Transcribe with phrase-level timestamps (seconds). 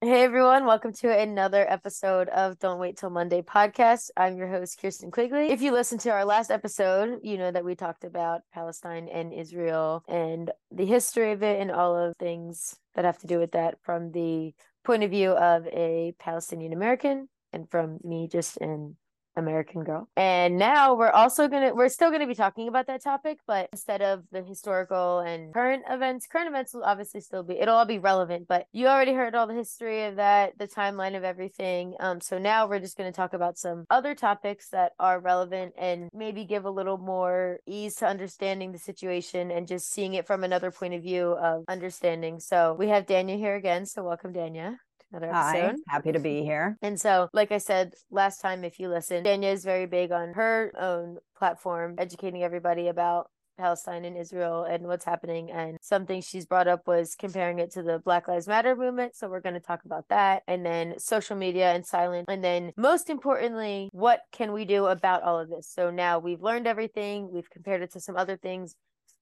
[0.00, 4.10] Hey everyone, welcome to another episode of Don't Wait Till Monday podcast.
[4.16, 5.50] I'm your host, Kirstin Quigley.
[5.50, 9.32] If you listened to our last episode, you know that we talked about Palestine and
[9.32, 13.50] Israel and the history of it and all of things that have to do with
[13.52, 18.94] that from the point of view of a Palestinian American and from me just in
[19.38, 20.08] American Girl.
[20.16, 23.38] And now we're also going to, we're still going to be talking about that topic,
[23.46, 27.76] but instead of the historical and current events, current events will obviously still be, it'll
[27.76, 31.24] all be relevant, but you already heard all the history of that, the timeline of
[31.24, 31.94] everything.
[32.00, 35.74] Um, so now we're just going to talk about some other topics that are relevant
[35.78, 40.26] and maybe give a little more ease to understanding the situation and just seeing it
[40.26, 42.40] from another point of view of understanding.
[42.40, 43.86] So we have Danyah here again.
[43.86, 44.76] So welcome, Danyah
[45.10, 45.76] another episode.
[45.86, 46.76] Hi, happy to be here.
[46.82, 50.34] And so, like I said last time, if you listen, Danyah is very big on
[50.34, 55.50] her own platform, educating everybody about Palestine and Israel and what's happening.
[55.50, 59.16] And something she's brought up was comparing it to the Black Lives Matter movement.
[59.16, 60.42] So we're going to talk about that.
[60.46, 62.26] And then social media and silence.
[62.28, 65.68] And then most importantly, what can we do about all of this?
[65.68, 68.74] So now we've learned everything, we've compared it to some other things.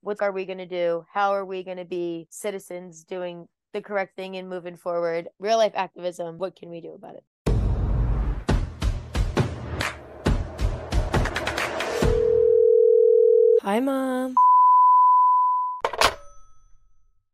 [0.02, 1.04] What are we going to do?
[1.12, 5.28] How are we going to be citizens doing the correct thing and moving forward.
[5.38, 7.24] Real life activism, what can we do about it?
[13.62, 14.36] Hi, Mom.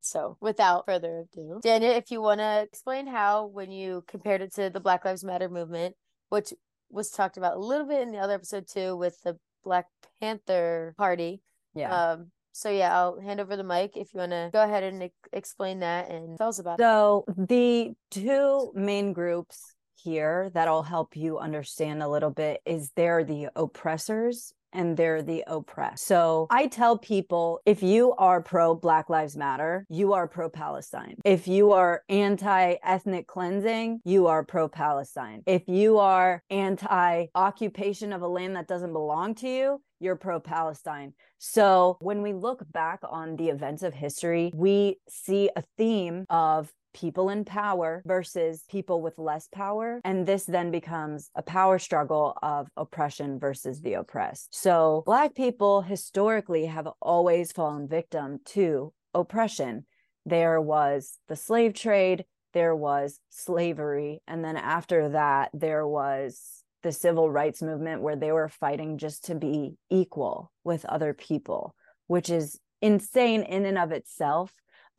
[0.01, 4.55] So, without further ado, Daniel, if you want to explain how, when you compared it
[4.55, 5.95] to the Black Lives Matter movement,
[6.29, 6.53] which
[6.91, 9.87] was talked about a little bit in the other episode too, with the Black
[10.21, 11.41] Panther Party.
[11.75, 12.13] Yeah.
[12.13, 15.11] Um, so yeah, I'll hand over the mic if you want to go ahead and
[15.33, 16.83] explain that and tell us about it.
[16.83, 23.25] So the two main groups here that'll help you understand a little bit is they're
[23.25, 26.07] the oppressors and they're the oppressed.
[26.07, 31.17] So I tell people if you are pro Black Lives Matter, you are pro Palestine.
[31.25, 35.43] If you are anti ethnic cleansing, you are pro Palestine.
[35.47, 40.41] If you are anti occupation of a land that doesn't belong to you, you're pro
[40.41, 41.15] Palestine.
[41.39, 46.73] So when we look back on the events of history, we see a theme of
[46.93, 50.01] people in power versus people with less power.
[50.05, 54.55] And this then becomes a power struggle of oppression versus the oppressed.
[54.55, 59.87] So Black people historically have always fallen victim to oppression.
[60.25, 66.93] There was the slave trade, there was slavery, and then after that, there was the
[66.93, 71.75] civil rights movement where they were fighting just to be equal with other people,
[72.09, 74.53] which is insane in and of itself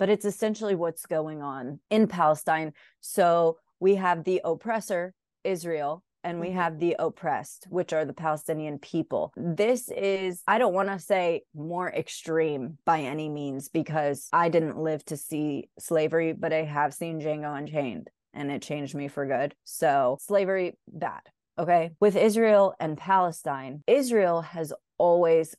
[0.03, 2.73] but it's essentially what's going on in Palestine.
[2.99, 5.13] So we have the oppressor,
[5.45, 6.57] Israel, and we mm-hmm.
[6.57, 9.31] have the oppressed, which are the Palestinian people.
[9.37, 14.77] This is, I don't want to say more extreme by any means because I didn't
[14.77, 19.25] live to see slavery, but I have seen Django Unchained and it changed me for
[19.25, 19.55] good.
[19.63, 21.21] So, slavery, bad.
[21.57, 21.91] Okay.
[22.01, 25.55] With Israel and Palestine, Israel has always,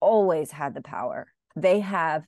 [0.00, 1.28] always had the power.
[1.56, 2.26] They have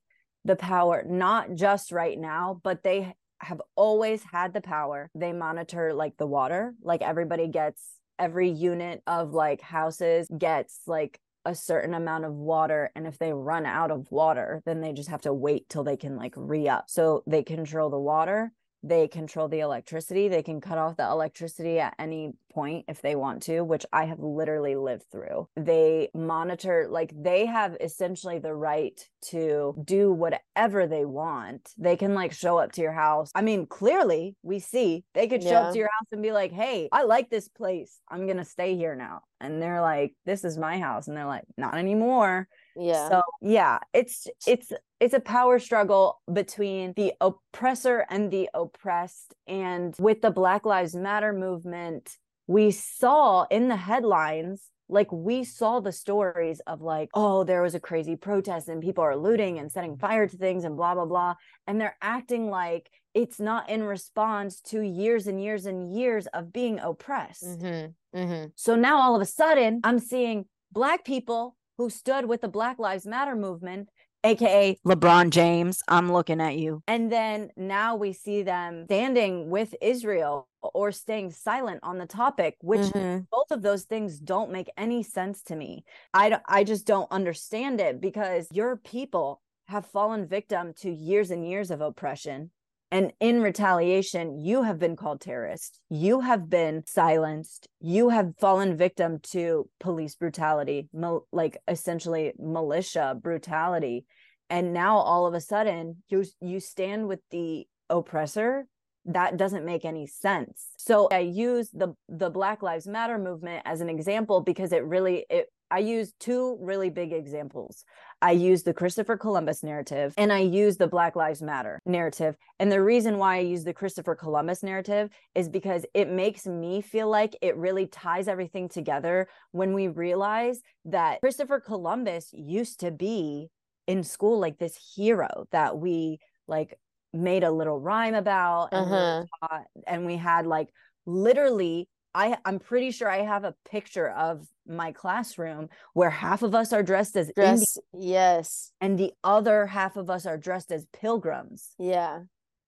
[0.49, 5.11] the power, not just right now, but they have always had the power.
[5.15, 11.21] They monitor like the water, like everybody gets every unit of like houses gets like
[11.45, 15.09] a certain amount of water and if they run out of water then they just
[15.09, 16.87] have to wait till they can like re-up.
[16.89, 21.79] So they control the water they control the electricity they can cut off the electricity
[21.81, 25.49] at any point if they want to which i have literally lived through.
[25.57, 28.99] They monitor like they have essentially the right
[29.31, 31.71] to do whatever they want.
[31.79, 33.31] They can like show up to your house.
[33.35, 35.61] I mean clearly we see they could show yeah.
[35.61, 37.99] up to your house and be like hey i like this place.
[38.09, 39.23] I'm gonna stay here now.
[39.41, 41.09] And they're like this is my house.
[41.09, 46.93] And they're like not anymore yeah so yeah it's it's it's a power struggle between
[46.97, 53.69] the oppressor and the oppressed and with the black lives matter movement we saw in
[53.69, 58.69] the headlines like we saw the stories of like oh there was a crazy protest
[58.69, 61.35] and people are looting and setting fire to things and blah blah blah
[61.67, 66.53] and they're acting like it's not in response to years and years and years of
[66.53, 68.19] being oppressed mm-hmm.
[68.19, 68.47] Mm-hmm.
[68.55, 72.79] so now all of a sudden i'm seeing black people who stood with the Black
[72.79, 73.89] Lives Matter movement
[74.25, 76.83] aka LeBron James, I'm looking at you.
[76.87, 82.57] And then now we see them standing with Israel or staying silent on the topic,
[82.61, 83.21] which mm-hmm.
[83.31, 85.85] both of those things don't make any sense to me.
[86.13, 91.47] I I just don't understand it because your people have fallen victim to years and
[91.47, 92.51] years of oppression
[92.91, 95.81] and in retaliation, you have been called terrorist.
[95.91, 97.69] You have been silenced.
[97.81, 100.89] You have fallen victim to police brutality,
[101.31, 104.07] like essentially militia brutality.
[104.49, 108.67] And now all of a sudden, you you stand with the oppressor
[109.05, 113.81] that doesn't make any sense so i use the the black lives matter movement as
[113.81, 117.85] an example because it really it I use two really big examples.
[118.23, 122.37] I use the Christopher Columbus narrative and I use the Black Lives Matter narrative.
[122.59, 126.81] And the reason why I use the Christopher Columbus narrative is because it makes me
[126.81, 132.91] feel like it really ties everything together when we realize that Christopher Columbus used to
[132.91, 133.49] be
[133.87, 136.79] in school like this hero that we like
[137.13, 139.23] made a little rhyme about and, uh-huh.
[139.23, 140.69] we, taught, and we had like
[141.07, 146.55] literally I I'm pretty sure I have a picture of my classroom where half of
[146.55, 150.87] us are dressed as dressed, yes, and the other half of us are dressed as
[150.93, 151.71] pilgrims.
[151.79, 152.21] Yeah.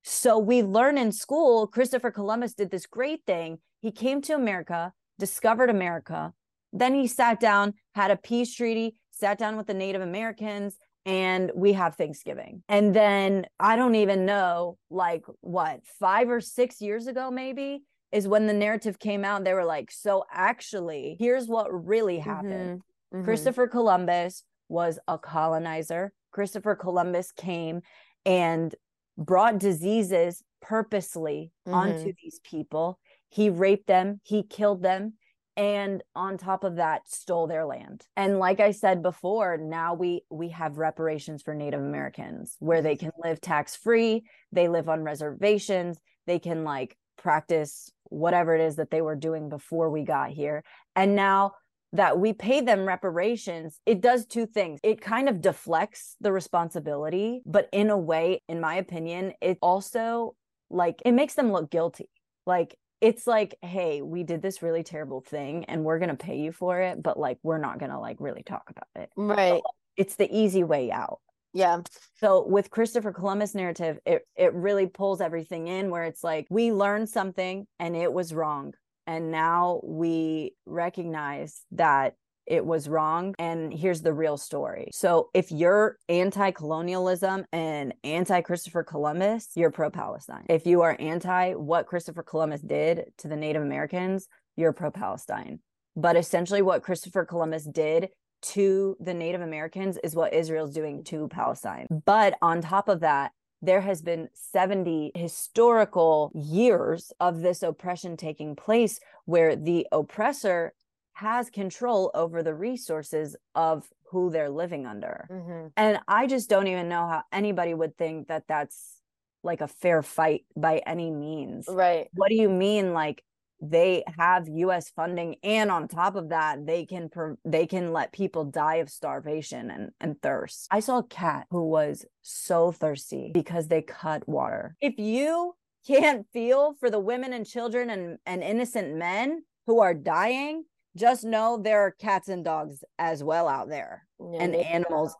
[0.02, 3.58] So we learn in school Christopher Columbus did this great thing.
[3.82, 6.32] He came to America, discovered America,
[6.72, 10.76] then he sat down, had a peace treaty, sat down with the Native Americans,
[11.06, 12.62] and we have Thanksgiving.
[12.68, 17.82] And then I don't even know, like what, five or six years ago, maybe
[18.12, 22.80] is when the narrative came out they were like so actually here's what really happened
[22.80, 23.16] mm-hmm.
[23.16, 23.24] Mm-hmm.
[23.24, 27.82] christopher columbus was a colonizer christopher columbus came
[28.24, 28.74] and
[29.16, 31.74] brought diseases purposely mm-hmm.
[31.74, 32.98] onto these people
[33.28, 35.14] he raped them he killed them
[35.56, 40.22] and on top of that stole their land and like i said before now we
[40.30, 44.22] we have reparations for native americans where they can live tax free
[44.52, 49.48] they live on reservations they can like practice whatever it is that they were doing
[49.48, 50.62] before we got here.
[50.94, 51.52] And now
[51.92, 54.80] that we pay them reparations, it does two things.
[54.82, 60.36] It kind of deflects the responsibility, but in a way, in my opinion, it also
[60.70, 62.08] like it makes them look guilty.
[62.46, 66.38] Like it's like, hey, we did this really terrible thing and we're going to pay
[66.38, 69.10] you for it, but like we're not going to like really talk about it.
[69.16, 69.62] Right.
[69.96, 71.20] it's the easy way out.
[71.52, 71.80] Yeah.
[72.18, 76.72] So with Christopher Columbus narrative, it it really pulls everything in where it's like we
[76.72, 78.74] learned something and it was wrong.
[79.06, 82.14] And now we recognize that
[82.46, 84.88] it was wrong and here's the real story.
[84.92, 90.46] So if you're anti-colonialism and anti-Christopher Columbus, you're pro-Palestine.
[90.48, 94.26] If you are anti what Christopher Columbus did to the Native Americans,
[94.56, 95.60] you're pro-Palestine.
[95.96, 98.08] But essentially what Christopher Columbus did
[98.42, 101.86] to the Native Americans is what Israel's doing to Palestine.
[102.04, 103.32] But on top of that,
[103.62, 110.72] there has been 70 historical years of this oppression taking place where the oppressor
[111.12, 115.28] has control over the resources of who they're living under.
[115.30, 115.66] Mm-hmm.
[115.76, 118.96] And I just don't even know how anybody would think that that's
[119.42, 121.66] like a fair fight by any means.
[121.68, 122.08] Right.
[122.14, 123.22] What do you mean like
[123.60, 127.10] they have US funding and on top of that they can
[127.44, 130.66] they can let people die of starvation and and thirst.
[130.70, 134.76] I saw a cat who was so thirsty because they cut water.
[134.80, 135.54] If you
[135.86, 140.64] can't feel for the women and children and and innocent men who are dying,
[140.96, 145.14] just know there are cats and dogs as well out there and animals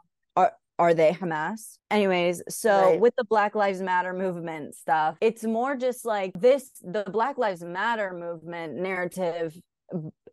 [0.81, 1.77] are they Hamas?
[1.91, 3.01] Anyways, so right.
[3.01, 7.63] with the Black Lives Matter movement stuff, it's more just like this the Black Lives
[7.63, 9.57] Matter movement narrative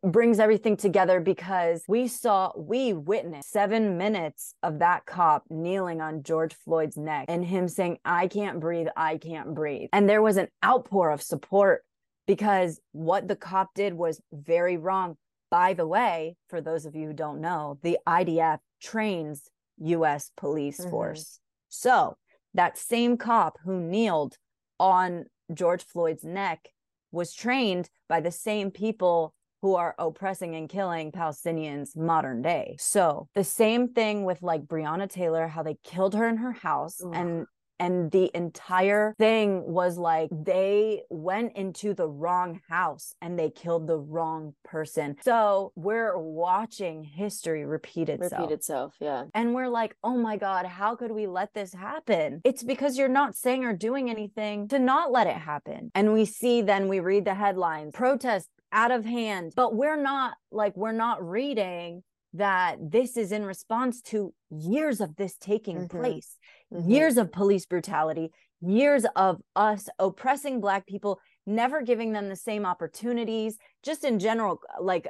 [0.04, 6.24] brings everything together because we saw we witnessed 7 minutes of that cop kneeling on
[6.24, 10.38] George Floyd's neck and him saying I can't breathe I can't breathe and there was
[10.38, 11.84] an outpour of support
[12.28, 15.18] because what the cop did was very wrong
[15.50, 20.80] by the way for those of you who don't know the IDF trains US police
[20.80, 20.90] mm-hmm.
[20.90, 21.40] force.
[21.70, 22.16] So
[22.54, 24.38] that same cop who kneeled
[24.80, 26.70] on George Floyd's neck
[27.12, 32.76] was trained by the same people who are oppressing and killing Palestinians modern day.
[32.80, 37.02] So the same thing with like Breonna Taylor, how they killed her in her house
[37.04, 37.12] Ugh.
[37.14, 37.46] and
[37.80, 43.88] and the entire thing was like they went into the wrong house and they killed
[43.88, 45.16] the wrong person.
[45.22, 48.42] So we're watching history repeat itself.
[48.42, 49.26] Repeat itself yeah.
[49.34, 52.42] And we're like oh my god how could we let this happen?
[52.44, 55.92] It's because you're not saying or doing anything to not let it happen.
[55.96, 59.54] And we see then we read the headlines protest out of hand.
[59.56, 62.04] But we're not like we're not reading
[62.34, 65.98] that this is in response to years of this taking mm-hmm.
[65.98, 66.38] place,
[66.74, 66.90] mm-hmm.
[66.90, 68.32] years of police brutality,
[68.62, 74.60] years of us oppressing Black people, never giving them the same opportunities, just in general,
[74.82, 75.08] like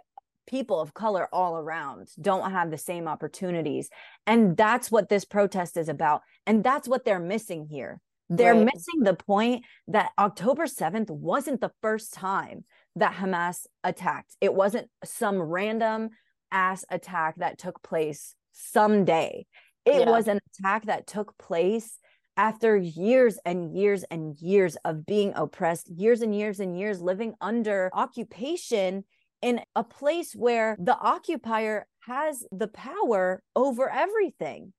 [0.48, 3.90] people of color all around don't have the same opportunities.
[4.26, 6.22] And that's what this protest is about.
[6.46, 8.00] And that's what they're missing here.
[8.30, 8.70] They're right.
[8.74, 14.36] missing the point that October 7th wasn't the first time that Hamas attacked.
[14.42, 16.10] It wasn't some random
[16.52, 19.46] ass attack that took place someday.
[19.88, 20.10] It yeah.
[20.10, 21.98] was an attack that took place
[22.36, 27.34] after years and years and years of being oppressed, years and years and years living
[27.42, 29.06] under occupation
[29.42, 34.74] in a place where the occupier has the power over everything.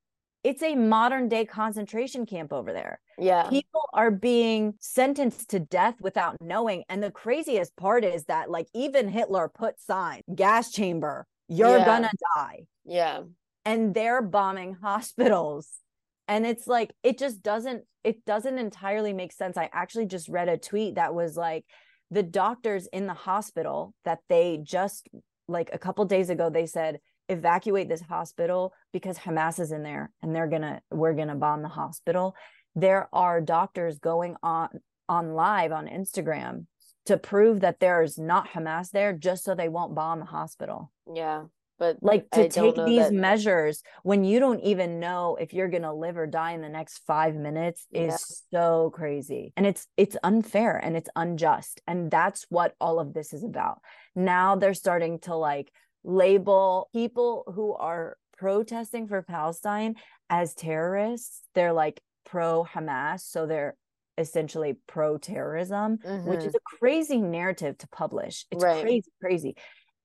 [0.45, 3.01] It's a modern day concentration camp over there.
[3.19, 3.49] Yeah.
[3.51, 6.85] People are being sentenced to death without knowing.
[6.89, 11.85] And the craziest part is that, like, even Hitler put sign gas chamber, you're Yeah.
[11.85, 12.67] gonna die.
[12.85, 13.23] Yeah.
[13.65, 15.69] And they're bombing hospitals.
[16.27, 19.57] And it's like, it just doesn't, it doesn't entirely make sense.
[19.57, 21.65] I actually just read a tweet that was like,
[22.11, 25.09] the doctors in the hospital that they just
[25.47, 30.11] like a couple days ago they said evacuate this hospital because Hamas is in there
[30.23, 32.35] and they're to we're to bomb the hospital
[32.75, 34.69] there are doctors going on
[35.09, 36.67] on live on Instagram
[37.07, 41.45] to prove that there's not Hamas there just so they won't bomb the hospital Yeah.
[41.79, 45.69] But like to don't take these that- measures when you don't even know if you're
[45.69, 48.13] going to live or die in the next 5 minutes is
[48.53, 48.59] Yeah.
[48.59, 53.33] so crazy and it's it's unfair and it's unjust and that's what all of this
[53.33, 53.79] is about
[54.17, 55.71] now they're starting to like
[56.05, 59.95] label people who are protesting for Palestine
[60.31, 63.77] as terrorists they're like pro Hamas so they're
[64.17, 65.93] essentially pro terrorism
[66.25, 66.47] which Mhm.
[66.47, 68.83] is a crazy narrative to publish it's Right.
[68.83, 69.57] crazy crazy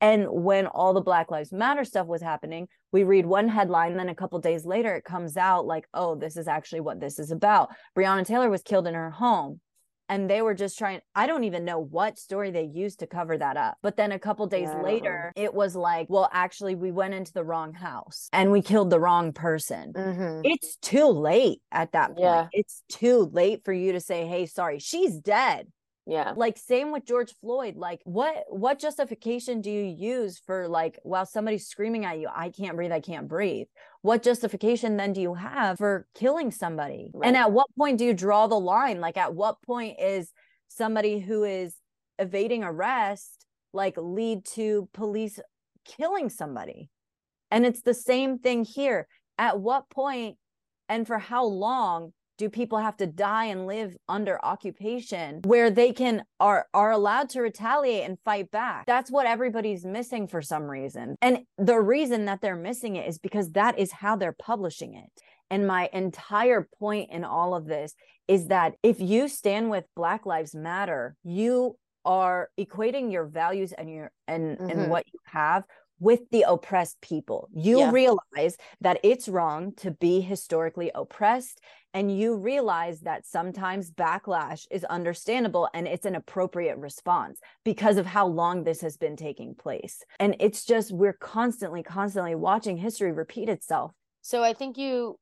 [0.04, 4.10] and when all the Black Lives Matter stuff was happening, we read one headline, then
[4.10, 7.32] a couple days later, it comes out like, oh, this is actually what this is
[7.32, 7.70] about.
[7.98, 9.62] Breonna Taylor was killed in her home.
[10.10, 13.38] And they were just trying, I don't even know what story they used to cover
[13.38, 13.78] that up.
[13.82, 17.32] But then a couple days Yeah, later, it was like, well, actually, we went into
[17.32, 19.94] the wrong house and we killed the wrong person.
[19.94, 20.42] Mhm.
[20.44, 22.20] It's too late at that point.
[22.20, 22.48] Yeah.
[22.52, 25.72] It's too late for you to say, hey, sorry, she's dead
[26.06, 26.34] Yeah.
[26.36, 31.26] like same with george floyd like what what justification do you use for like while
[31.26, 33.68] somebody's screaming at you i can't breathe i can't breathe
[34.02, 37.28] what justification then do you have for killing somebody Right.
[37.28, 40.32] and at what point do you draw the line like at what point is
[40.68, 41.74] somebody who is
[42.20, 45.40] evading arrest like lead to police
[45.86, 46.90] killing somebody
[47.50, 49.08] and it's the same thing here
[49.38, 50.36] at what point
[50.90, 52.12] and for how long
[52.44, 57.30] do people have to die and live under occupation where they can are are allowed
[57.30, 58.86] to retaliate and fight back?
[58.86, 61.16] That's what everybody's missing for some reason.
[61.22, 65.10] And the reason that they're missing it is because that is how they're publishing it.
[65.50, 67.96] And my entire point in all of this
[68.28, 73.90] is that if you stand with black lives matter you are equating your values and
[73.90, 74.72] your and Mhm.
[74.72, 75.64] and what you have
[76.04, 77.50] with the oppressed people.
[77.54, 77.92] You Yeah.
[77.92, 81.62] realize that it's wrong to be historically oppressed
[81.94, 88.06] and you realize that sometimes backlash is understandable and it's an appropriate response because of
[88.06, 90.04] how long this has been taking place.
[90.20, 93.94] And it's just we're constantly constantly watching history repeat itself.
[94.22, 95.18] So I think you,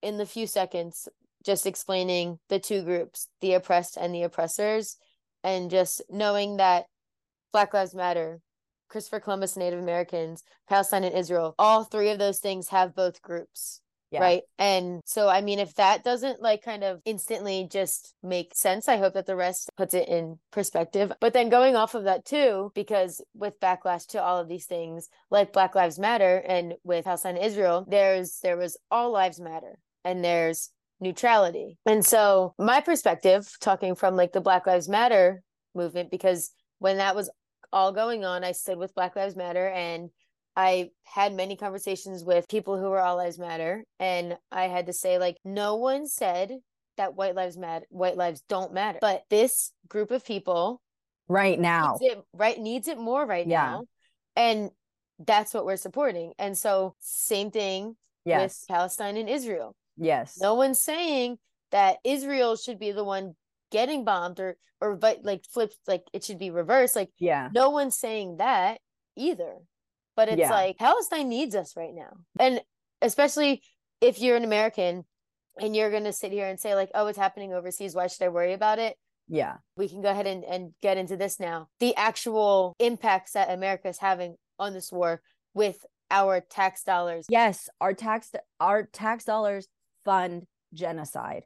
[0.00, 1.08] in the few seconds,
[1.44, 4.96] just explaining the two groups, the oppressed and the oppressors,
[5.44, 6.86] and just knowing that
[7.52, 8.40] Black Lives Matter,
[8.92, 13.80] Christopher Columbus, Native Americans, Palestine, and Israel, all three of those things have both groups.
[14.10, 14.20] Yeah.
[14.20, 14.42] Right.
[14.58, 18.98] And so, I mean, if that doesn't like kind of instantly just make sense, I
[18.98, 21.10] hope that the rest puts it in perspective.
[21.18, 25.08] But then going off of that too, because with backlash to all of these things,
[25.30, 29.78] like Black Lives Matter and with Palestine and Israel, there's there was all lives matter
[30.04, 30.68] and there's
[31.00, 31.78] neutrality.
[31.86, 35.42] And so my perspective, talking from like the Black Lives Matter
[35.74, 37.30] movement, because when that was
[37.72, 40.10] all going on, I stood with Black Lives Matter and
[40.54, 44.92] I had many conversations with people who were All Lives Matter, and I had to
[44.92, 46.58] say, like, no one said
[46.98, 48.98] that white lives matter, white lives don't matter.
[49.00, 50.82] But this group of people
[51.26, 53.62] right now needs it right needs it more right Yeah.
[53.64, 53.82] now.
[54.36, 54.70] And
[55.18, 56.34] that's what we're supporting.
[56.38, 59.74] And so same thing yes with Palestine and Israel.
[59.96, 61.38] yes No one's saying
[61.70, 63.34] that Israel should be the one
[63.72, 66.94] getting bombed or or but like flipped like it should be reversed.
[66.94, 68.80] Like yeah no one's saying that
[69.16, 69.54] either.
[70.14, 70.50] But it's Yeah.
[70.50, 72.12] like Palestine needs us right now.
[72.38, 72.60] And
[73.00, 73.62] especially
[74.00, 75.04] if you're an American
[75.60, 77.94] and you're going to sit here and say, like, oh, it's happening overseas.
[77.94, 78.96] Why should I worry about it?
[79.28, 81.68] yeah We can go ahead and, and get into this now.
[81.80, 85.22] The actual impacts that America is having on this war
[85.54, 85.78] with
[86.10, 87.24] our tax dollars.
[87.30, 89.66] yes our tax our tax dollars
[90.04, 91.44] fund genocide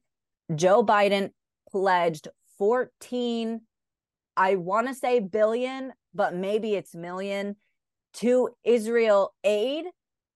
[0.54, 1.30] joe biden
[1.76, 2.28] pledged
[2.58, 3.60] 14
[4.36, 7.56] i want to say billion but maybe it's million
[8.14, 9.84] to israel aid.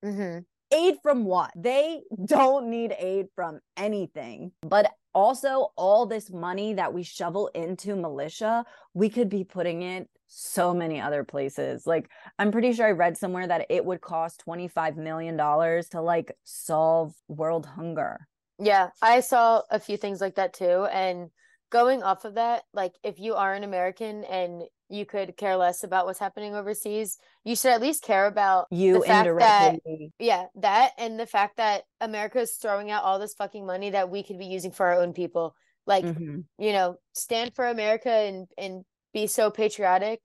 [0.04, 0.44] Mhm.
[0.70, 1.50] aid from what?
[1.56, 4.52] They don't need aid from anything.
[4.62, 10.08] But also all this money that we shovel into militia we could be putting it
[10.28, 11.86] so many other places.
[11.86, 16.00] Like i'm pretty sure i read somewhere that it would cost 25 million dollars to
[16.00, 18.28] like solve world hunger
[18.60, 20.86] Yeah, I saw a few things like that too.
[20.92, 21.30] And
[21.70, 25.82] going off of that, like if you are an American and you could care less
[25.82, 29.76] about what's happening overseas, you should at least care about You the fact that
[30.18, 34.10] yeah, that and the fact that America is throwing out all this fucking money that
[34.10, 35.54] we could be using for our own people.
[35.86, 36.44] Like, Mhm.
[36.58, 40.20] you know, stand for America and and be so patriotic,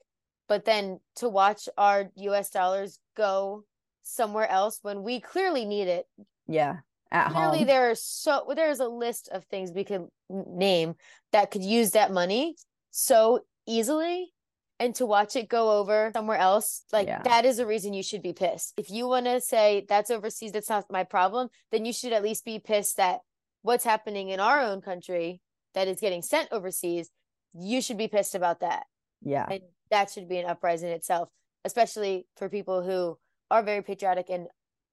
[0.49, 3.63] but then to watch our US dollars go
[4.01, 6.07] somewhere else when we clearly need it
[6.47, 6.81] Yeah.
[7.15, 7.67] At clearly home.
[7.67, 10.95] there are so there's a list of things we could name
[11.31, 12.55] that could use that money
[12.91, 14.33] so easily
[14.79, 17.21] and to watch it go over somewhere else like Yeah.
[17.23, 20.51] that is a reason you should be pissed if you want to say that's overseas
[20.51, 23.19] that's not my problem then you should at least be pissed that
[23.61, 25.41] what's happening in our own country
[25.73, 27.09] that is getting sent overseas
[27.53, 28.83] you should be pissed about that
[29.21, 29.45] Yeah.
[29.49, 31.29] and that should be an uprising itself
[31.63, 33.17] especially for people who
[33.49, 34.47] are very patriotic and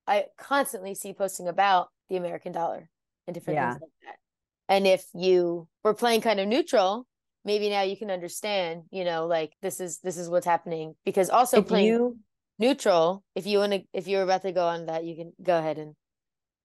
[0.06, 2.88] i constantly see posting about the american dollar
[3.26, 3.70] and different Yeah.
[3.72, 7.06] things like that and if you were playing kind of neutral
[7.44, 11.30] maybe now you can understand you know like this is this is what's happening because
[11.30, 12.18] also If playing you
[12.58, 15.58] neutral if you want to if you're about to go on that you can go
[15.58, 15.94] ahead and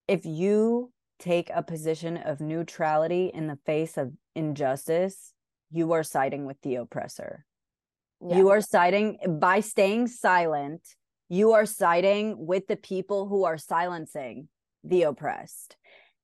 [0.08, 5.34] if you take a position of neutrality in the face of injustice,
[5.72, 7.46] you are siding with the oppressor.
[8.22, 10.82] yeah You are siding by staying silent,
[11.27, 14.48] you are siding with the people who are silencing
[14.88, 15.75] the oppressed.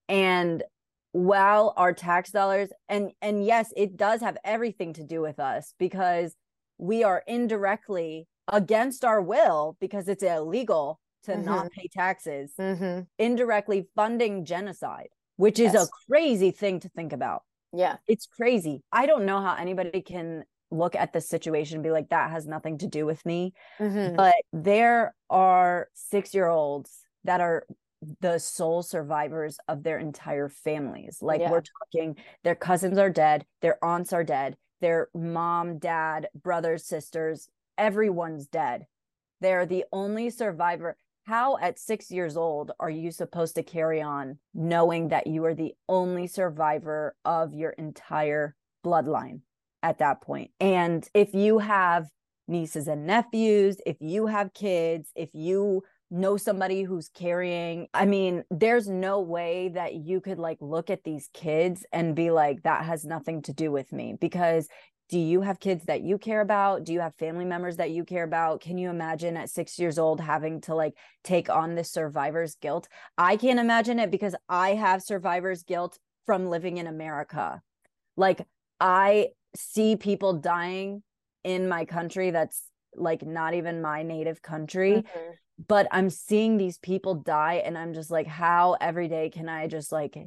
[0.09, 0.63] And
[1.11, 5.73] while our tax dollars and and yes, it does have everything to do with us
[5.77, 6.35] because
[6.77, 13.01] we are indirectly against our will because it's illegal to not pay taxes mm-hmm.
[13.17, 17.43] indirectly funding genocide, which is a crazy thing to think about.
[17.71, 18.81] yeah It's crazy.
[18.91, 22.47] I don't know how anybody can look at the situation and be like, that has
[22.47, 23.53] nothing to do with me.
[23.79, 24.15] mm-hmm.
[24.15, 26.91] But there are six year olds
[27.23, 27.65] that are
[28.21, 31.19] the sole survivors of their entire families.
[31.21, 31.51] Like Yeah.
[31.51, 37.49] we're talking, their cousins are dead, their aunts are dead, their mom, dad, brothers, sisters,
[37.77, 38.85] everyone's dead.
[39.41, 40.97] They're the only survivor.
[41.25, 45.53] How at six years old are you supposed to carry on knowing that you are
[45.53, 49.41] the only survivor of your entire bloodline
[49.81, 50.51] at that point?
[50.59, 52.09] And if you have
[52.47, 58.43] nieces and nephews, if you have kids, if you know somebody who's carrying, I mean,
[58.51, 62.85] there's no way that you could like look at these kids and be like, that
[62.85, 64.67] has nothing to do with me because
[65.09, 66.85] do you have kids that you care about?
[66.85, 68.61] Do you have family members that you care about?
[68.61, 72.87] Can you imagine at six years old having to like take on this survivor's guilt?
[73.17, 77.61] I can't imagine it because I have survivor's guilt from living in America.
[78.15, 78.47] Like,
[78.79, 81.03] I see people dying
[81.43, 82.63] in my country that's
[82.95, 85.37] like not even my native country, Mhm.
[85.67, 89.67] but I'm seeing these people die, and I'm just like, how every day can I
[89.67, 90.17] just like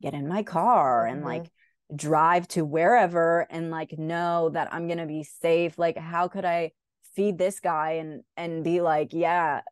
[0.00, 1.24] get in my car and Mhm.
[1.24, 1.50] like
[1.94, 5.78] drive to wherever and like know that I'm gonna be safe?
[5.78, 6.72] Like, how could I
[7.14, 9.62] feed this guy and and be like, yeah,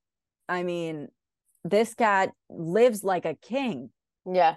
[0.49, 1.09] I mean,
[1.65, 3.91] this cat lives like a king.
[4.27, 4.57] yeah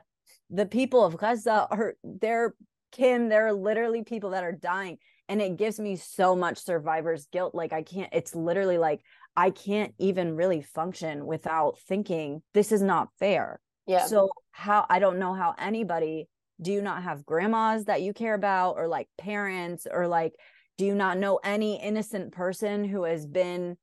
[0.50, 2.54] The people of Gaza are they're
[2.92, 4.98] kin, they're literally people that are dying.
[5.30, 7.56] And it gives me so much survivor's guilt.
[7.56, 9.02] Like I can't, it's literally like
[9.36, 13.60] I can't even really function without thinking this is not fair.
[13.88, 16.28] yeah So how I don't know how anybody
[16.62, 20.34] do you not have grandmas that you care about or like parents or like
[20.78, 23.78] do you not know any innocent person who has been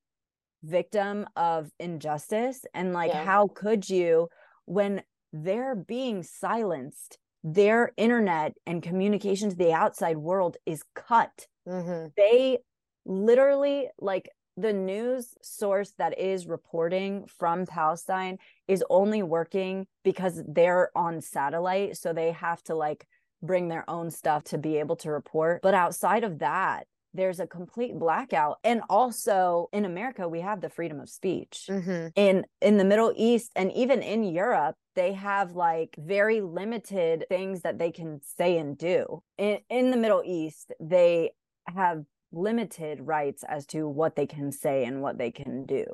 [0.63, 3.25] victim of injustice and like Yeah.
[3.25, 4.29] how could you
[4.67, 12.09] when they're being silenced their internet and communication to the outside world is cut mm-hmm.
[12.17, 12.59] they
[13.07, 18.37] literally like the news source that is reporting from Palestine
[18.69, 23.07] is only working because they're on satellite so they have to like
[23.43, 27.47] bring their own stuff to be able to report but outside of that there's a
[27.47, 32.09] complete blackout and also in America we have the freedom of speech Mm-hmm.
[32.15, 37.63] in in the middle east and even in europe they have like very limited things
[37.63, 41.31] that they can say and do in, in the middle east they
[41.67, 45.85] have limited rights as to what they can say and what they can do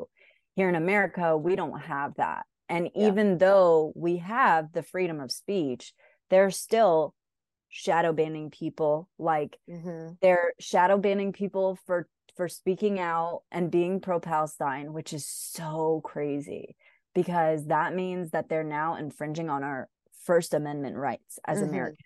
[0.54, 3.08] here in america we don't have that and Yeah.
[3.08, 5.92] even though we have the freedom of speech
[6.30, 7.14] there's still
[7.76, 10.14] shadow banning people like Mm-hmm.
[10.22, 16.00] they're shadow banning people for for speaking out and being pro Palestine, which is so
[16.04, 16.76] crazy
[17.14, 19.88] because that means that they're now infringing on our
[20.24, 21.68] First Amendment rights as Mhm.
[21.68, 21.98] Americans.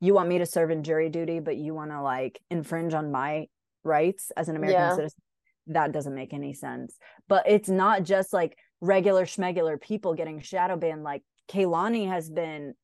[0.00, 3.10] You want me to serve in jury duty, but you want to like infringe on
[3.10, 3.46] my
[3.82, 4.94] rights as an American Yeah.
[4.96, 5.20] citizen.
[5.68, 6.98] That doesn't make any sense.
[7.28, 11.02] But it's not just like regular schmegular people getting shadow banned.
[11.04, 12.74] Like Kehlani has been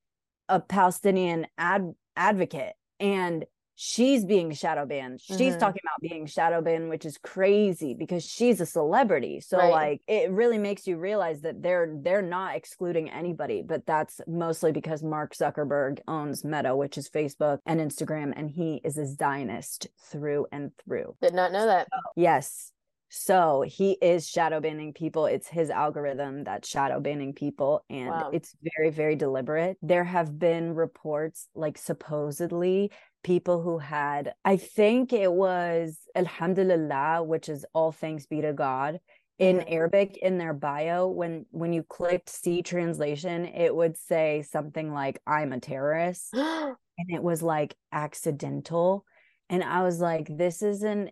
[0.49, 1.95] a Palestinian ad-
[2.31, 5.19] advocate and she's being shadow banned.
[5.19, 5.59] She's Mhm.
[5.59, 9.39] talking about being shadow banned, which is crazy because she's a celebrity.
[9.39, 9.71] So Right.
[9.71, 14.71] like it really makes you realize that they're they're not excluding anybody, but that's mostly
[14.71, 19.87] because Mark Zuckerberg owns Meta, which is Facebook and Instagram, and he is a Zionist
[19.97, 21.15] through and through.
[21.21, 21.87] Did not know that.
[22.15, 22.71] Yes.
[23.13, 25.25] So he is shadow banning people.
[25.25, 27.83] It's his algorithm that's shadow banning people.
[27.89, 28.29] And Wow.
[28.31, 29.77] it's very, very deliberate.
[29.81, 32.89] There have been reports, like supposedly,
[33.23, 39.01] people who had, I think it was Alhamdulillah, which is all thanks be to God.
[39.39, 39.71] In Mhm.
[39.73, 45.21] Arabic, in their bio, when when you clicked see translation, it would say something like
[45.27, 49.05] "I'm a terrorist," and it was like accidental.
[49.49, 51.11] And I was like, this is an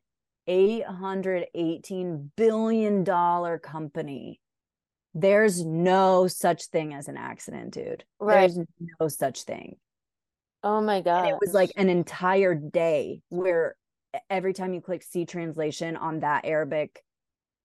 [0.49, 3.05] $818 billion
[3.59, 4.39] company.
[5.13, 8.03] There's no such thing as an accident, dude.
[8.19, 8.51] Right.
[8.53, 8.59] There's
[8.99, 9.77] no such thing.
[10.63, 11.29] oh my god.
[11.29, 13.75] It was like an entire day where
[14.29, 17.03] every time you click see translation on that Arabic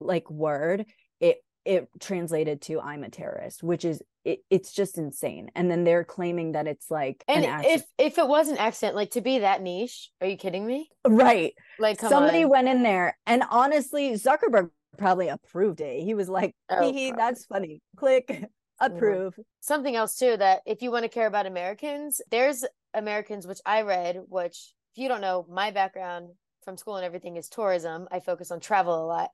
[0.01, 0.87] like word,
[1.21, 5.51] it it translated to I'm a terrorist, which is it, it's just insane.
[5.55, 8.97] And then they're claiming that it's like and an if if it was an accident,
[8.97, 10.91] like to be that niche, are you kidding me?
[11.07, 11.55] right.
[11.79, 12.51] Like somebody on.
[12.51, 17.83] went in there and honestly zuckerberg probably approved it he was like Oh, that's funny
[17.97, 18.45] click
[18.81, 23.61] approve something else too that if you want to care about Americans, there's Americans which
[23.65, 26.29] I read, which if you don't know, my background
[26.65, 28.07] from school and everything is tourism.
[28.11, 29.31] I focus on travel a lot.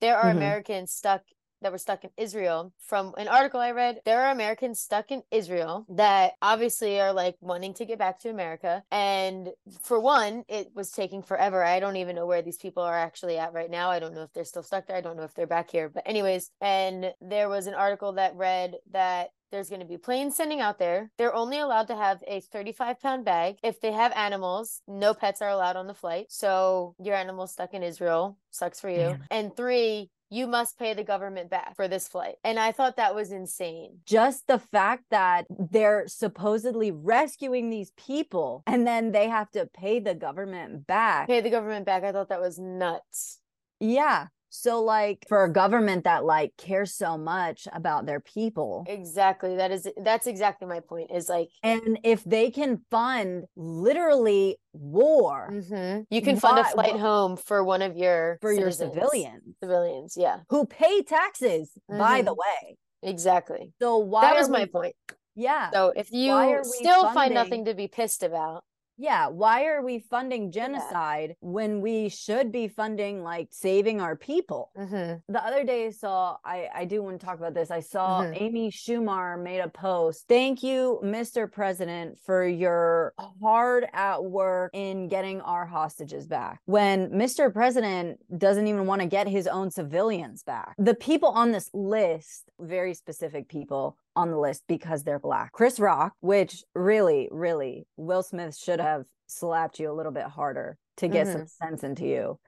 [0.00, 0.36] There are Mhm.
[0.36, 1.22] Americans stuck
[1.62, 2.72] that were stuck in Israel.
[2.78, 7.36] From an article I read, there are Americans stuck in Israel that obviously are like
[7.40, 8.82] wanting to get back to America.
[8.90, 9.50] And
[9.82, 11.62] for one, it was taking forever.
[11.62, 13.90] I don't even know where these people are actually at right now.
[13.90, 14.96] I don't know if they're still stuck there.
[14.96, 15.88] I don't know if they're back here.
[15.88, 20.36] But, anyways, and there was an article that read that there's going to be planes
[20.36, 21.10] sending out there.
[21.18, 23.56] They're only allowed to have a 35 pound bag.
[23.62, 26.26] If they have animals, no pets are allowed on the flight.
[26.28, 28.38] So your animal's stuck in Israel.
[28.50, 28.96] Sucks for you.
[28.98, 29.24] Damn.
[29.30, 32.36] And three, you must pay the government back for this flight.
[32.44, 33.98] And I thought that was insane.
[34.06, 39.98] just the fact that they're supposedly rescuing these people and then they have to pay
[39.98, 42.04] the government back Pay the government back.
[42.04, 43.40] I thought that was nuts.
[43.80, 49.56] yeah so like for a government that like cares so much about their people Exactly.
[49.56, 51.10] That is that's exactly my point.
[51.12, 56.04] Is like and if they can fund literally war mhm.
[56.10, 60.38] you can fund a flight home for one of your for your civilians Civilians, yeah.
[60.48, 62.36] who pay taxes by the Mhm.
[62.38, 63.72] way Exactly.
[63.80, 64.94] so why that was are my point.
[65.34, 68.64] yeah So if you we still find nothing to be pissed about,
[69.00, 74.70] yeah why are we funding genocide when we should be funding like saving our people
[74.76, 77.70] mhm, the other day I saw I I do want to talk about this.
[77.70, 78.40] I saw Mhm.
[78.44, 80.18] Amy Schumer made a post.
[80.28, 81.50] Thank you, Mr.
[81.50, 86.60] President, for your hard at work in getting our hostages back.
[86.66, 87.52] When Mr.
[87.52, 90.74] President doesn't even want to get his own civilians back.
[90.78, 95.52] The people on this list, very specific people on the list because they're black.
[95.52, 100.76] Chris Rock, which really, really, Will Smith should have slapped you a little bit harder
[100.98, 101.66] to get some mm-hmm.
[101.66, 102.38] sense into you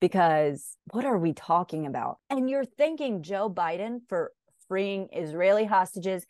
[0.00, 2.18] because what are we talking about?
[2.28, 4.32] And you're thanking Joe Biden for
[4.68, 6.26] freeing Israeli hostages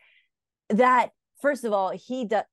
[0.71, 2.45] that first of all, he does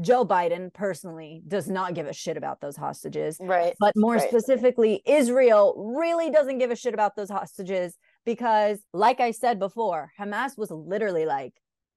[0.00, 3.38] Joe Biden personally does not give a shit about those hostages.
[3.40, 3.74] right?
[3.80, 4.28] But more Right.
[4.28, 7.96] specifically, Israel really doesn't give a shit about those hostages
[8.26, 11.54] because, like I said before, Hamas was literally like,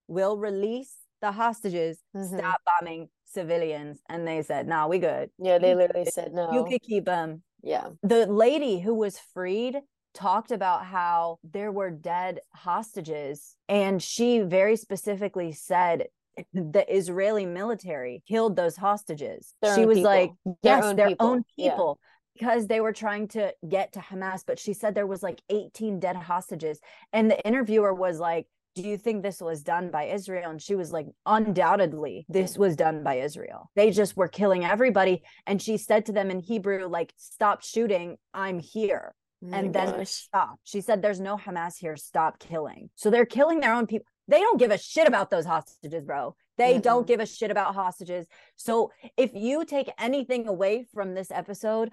[0.10, 2.38] we'll release the hostages, Mhm.
[2.40, 4.02] stop bombing civilians.
[4.10, 5.30] And they said, nah, we good.
[5.38, 6.52] Yeah, they literally said no.
[6.52, 9.82] You could keep them yeah, the lady who was freed
[10.14, 16.08] talked about how there were dead hostages and she very specifically said
[16.54, 19.54] the Israeli military killed those hostages.
[19.62, 20.12] Their she was people.
[20.12, 21.28] like, Their yes, own their people.
[21.28, 21.72] own Yeah.
[21.72, 22.00] people.
[22.34, 26.00] Because they were trying to get to Hamas, but she said there was like 18
[26.00, 26.80] dead hostages.
[27.12, 28.48] And the interviewer was like,
[28.82, 30.52] Do you think this was done by Israel?
[30.52, 33.70] And she was like, Undoubtedly, this was done by Israel.
[33.76, 35.24] They just were killing everybody.
[35.46, 39.14] And she said to them in Hebrew, like, stop shooting, I'm here.
[39.44, 40.10] Oh and then gosh.
[40.10, 40.60] stop.
[40.64, 41.98] She said, There's no Hamas here.
[41.98, 42.90] Stop killing.
[42.96, 44.06] So they're killing their own people.
[44.30, 46.36] They don't give a shit about those hostages, bro.
[46.58, 48.28] They don't give a shit about hostages.
[48.56, 51.90] So if you take anything away from this episode,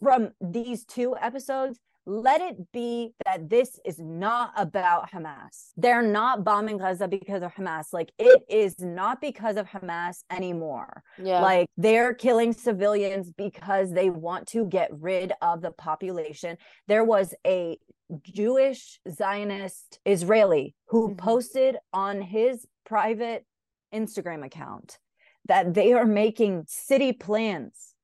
[0.00, 5.72] from these two episodes, let it be that this is not about Hamas.
[5.76, 7.92] They're not bombing Gaza because of Hamas.
[7.92, 11.02] Like it is not because of Hamas anymore.
[11.22, 16.56] yeah, Like they're killing civilians because they want to get rid of the population.
[16.86, 17.78] There was a
[18.22, 21.18] Jewish Zionist Israeli who Mhm.
[21.18, 23.44] posted on his private
[23.92, 24.98] Instagram account
[25.46, 27.94] that they are making city plans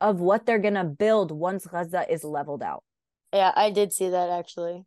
[0.00, 2.82] of what they're going to build once Gaza is leveled out.
[3.32, 4.84] Yeah, I did see that actually.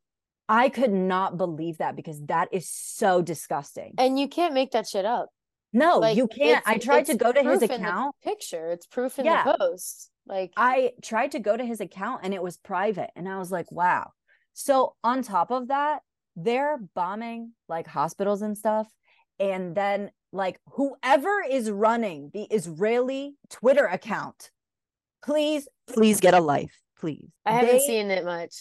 [0.48, 3.94] I could not believe that because that is so disgusting.
[3.98, 5.30] And you can't make that shit up.
[5.74, 6.64] No, Like, you can't.
[6.68, 8.16] I tried to go to his proof in the account.
[8.24, 8.70] picture.
[8.72, 9.44] It's proof in Yeah.
[9.44, 10.10] the post.
[10.28, 13.10] Like I tried to go to his account and it was private.
[13.16, 14.12] And I was like, wow.
[14.54, 16.02] So, on top of that,
[16.36, 18.88] they're bombing like hospitals and stuff.
[19.40, 24.50] And then, like, whoever is running the Israeli Twitter account,
[25.24, 26.74] please, please get a life.
[27.06, 27.30] Please.
[27.46, 28.56] I haven't They- seen it much.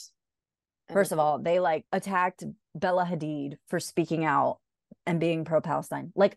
[0.92, 4.58] First of all, they like attacked Bella Hadid for speaking out
[5.06, 6.12] and being pro Palestine.
[6.14, 6.36] Like,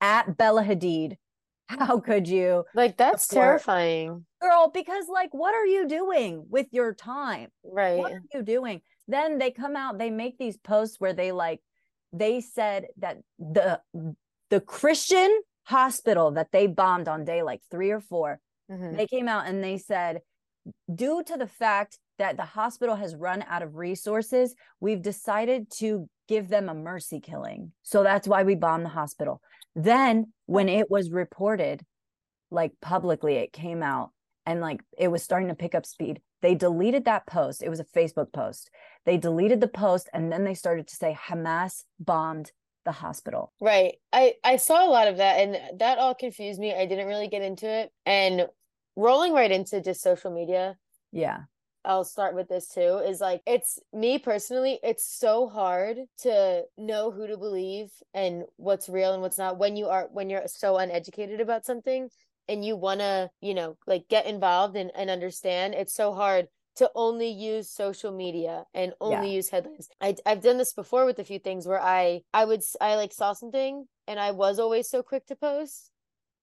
[0.00, 1.18] at Bella Hadid,
[1.68, 2.64] how could you?
[2.74, 4.26] like that's support- terrifying.
[4.42, 7.96] girl because like what are you doing with your time Right.
[7.98, 11.60] what are you doing then they come out they make these posts where they like
[12.12, 13.80] they said that the
[14.50, 18.38] the christian hospital that they bombed on day like three or 4
[18.70, 18.96] Mhm.
[18.96, 20.20] they came out and they said
[20.94, 26.08] due to the fact that the hospital has run out of resources we've decided to
[26.28, 29.40] give them a mercy killing so that's why we bombed the hospital
[29.74, 31.82] then when it was reported
[32.50, 34.10] like publicly it came out
[34.44, 37.80] and like it was starting to pick up speed they deleted that post it was
[37.80, 38.70] a facebook post
[39.04, 42.52] they deleted the post and then they started to say hamas bombed
[42.86, 43.96] the hospital Right.
[44.12, 46.72] I I saw a lot of that and that all confused me.
[46.72, 47.90] I didn't really get into it.
[48.06, 48.46] And
[48.96, 50.76] rolling right into just social media,
[51.12, 51.44] yeah
[51.84, 57.12] I'll start with this too, is like it's me personally, it's so hard to know
[57.12, 60.78] who to believe and what's real and what's not when you are when you're so
[60.78, 62.10] uneducated about something
[62.48, 65.74] and you wanna, you know, like get involved and, and understand.
[65.74, 69.88] It's so hard to only use social media and only use headlines.
[70.00, 73.12] I I've done this before with a few things where I I would i like
[73.12, 75.90] saw something and I was always so quick to post.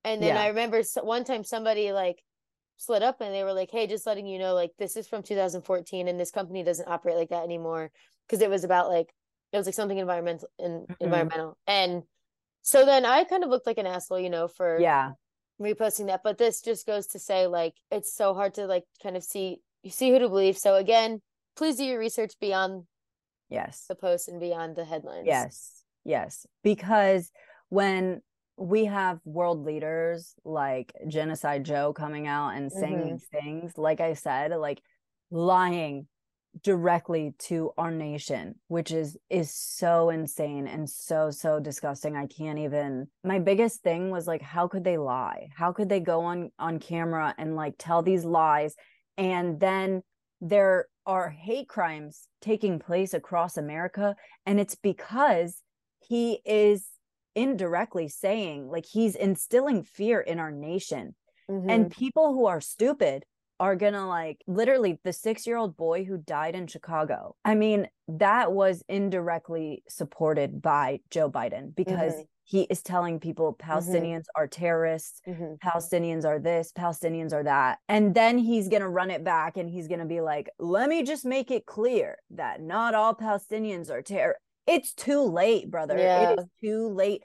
[0.06, 0.42] And then Yeah.
[0.42, 2.24] I remember one time somebody like
[2.78, 5.24] split up and they were like, "Hey, just letting you know, like this is from
[5.24, 7.92] 2014, and this company doesn't operate like that anymore."
[8.28, 9.14] Because it was about like
[9.52, 10.96] it was like something environmental and Mhm.
[11.00, 12.04] environmental, and
[12.62, 15.14] so then I kind of looked like an asshole, you know, for yeah
[15.62, 16.22] reposting that.
[16.24, 19.62] But this just goes to say, like, it's so hard to like kind of see
[19.84, 20.58] you see who to believe.
[20.58, 21.22] So again,
[21.56, 22.86] please do your research beyond
[23.50, 25.28] yes the post and beyond the headlines.
[25.28, 26.48] Yes, yes.
[26.64, 27.32] Because
[27.70, 28.22] when
[28.58, 33.12] we have world leaders like Genocide Joe coming out and saying Mhm.
[33.14, 34.82] these things, like I said, like
[35.32, 36.08] lying
[36.62, 42.16] directly to our nation which is is so insane and so so disgusting.
[42.16, 45.50] I can't even my biggest thing was like how could they lie?
[45.56, 48.76] How could they go on on camera and like tell these lies?
[49.18, 50.04] And then
[50.42, 55.62] there are hate crimes taking place across america and it's because
[56.00, 56.88] he is
[57.36, 61.16] indirectly saying like he's instilling fear in our nation
[61.50, 61.70] Mhm.
[61.70, 63.26] and people who are stupid
[63.60, 67.88] are gonna like literally the six year old boy who died in chicago i mean
[68.08, 72.28] that was indirectly supported by joe biden because Mhm.
[72.44, 75.60] he is telling people palestinians are terrorists Mhm.
[75.64, 77.80] Palestinians are this, Palestinians are that.
[77.88, 81.24] And then he's to run it back and he's to be like, let me just
[81.26, 84.36] make it clear that not all Palestinians are terror.
[84.68, 85.98] It's too late, brother.
[85.98, 86.32] Yeah.
[86.32, 87.24] It is too late.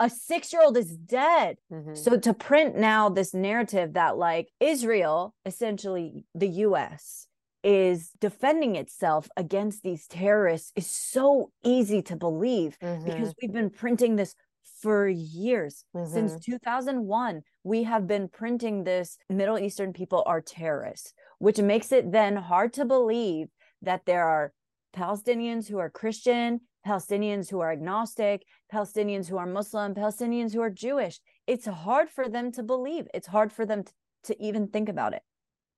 [0.00, 1.58] A six year old is dead.
[1.72, 1.96] Mhm.
[1.96, 7.26] So to print now this narrative that like Israel, essentially the US,
[7.64, 13.04] is defending itself against these terrorists is so easy to believe Mhm.
[13.04, 14.34] because we've been printing this
[14.80, 16.40] for years since Mhm.
[16.44, 22.36] 2001 we have been printing this middle eastern people are terrorists which makes it then
[22.36, 23.48] hard to believe
[23.82, 24.52] that there are
[24.94, 30.70] palestinians who are christian palestinians who are agnostic palestinians who are muslim palestinians who are
[30.70, 33.92] jewish it's hard for them to believe it's hard for them to,
[34.24, 35.22] to even think about it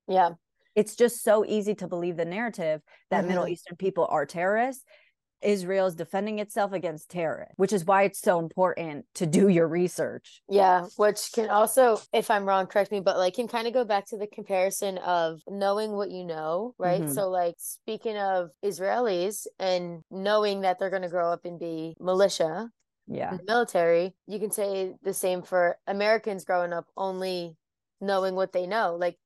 [0.07, 0.31] yeah.
[0.75, 3.51] it's just so easy to believe the narrative that middle Mhm.
[3.51, 4.83] eastern people are terrorists
[5.41, 9.67] israel is defending itself against terrorists which is why it's so important to do your
[9.67, 13.73] research Yeah, which can also, if I'm wrong, correct me, but like can kind of
[13.73, 17.03] go back to the comparison of knowing what you know, right?
[17.03, 17.13] Mhm.
[17.13, 21.95] So, like, speaking of Israelis and knowing that they're going to grow up and be
[21.99, 22.69] militia,
[23.07, 27.57] yeah military, you can say the same for Americans growing up only
[28.01, 28.95] knowing what they know.
[28.99, 29.17] Like,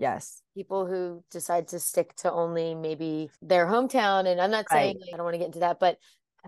[0.00, 4.96] yes people who decide to stick to only maybe their hometown and i'm not saying
[4.96, 5.00] Right.
[5.00, 5.98] like, i don't want to get into that but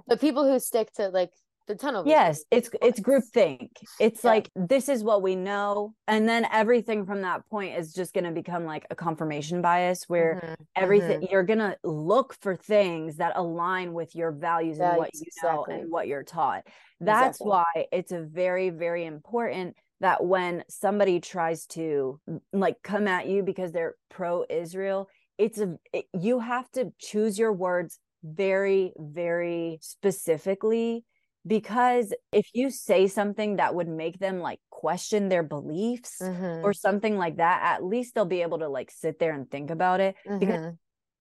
[0.07, 1.31] but people who stick to like
[1.69, 2.17] the tunnel vision.
[2.19, 4.31] yes it's it's group think it's Yeah.
[4.31, 8.25] like this is what we know and then everything from that point is just going
[8.25, 13.19] to become like a confirmation bias where Mhm, everything you're going to look for things
[13.19, 16.67] that align with your values and what you know and what you're taught
[17.01, 17.47] that's Exactly.
[17.49, 22.21] why it's a very very important that when somebody tries to
[22.53, 27.39] like come at you because they're pro Israel it's a it, you have to choose
[27.39, 31.05] your words very very specifically
[31.45, 36.73] because if you say something that would make them like question their beliefs mhm, or
[36.73, 40.01] something like that at least they'll be able to like sit there and think about
[40.01, 40.77] it because mhm.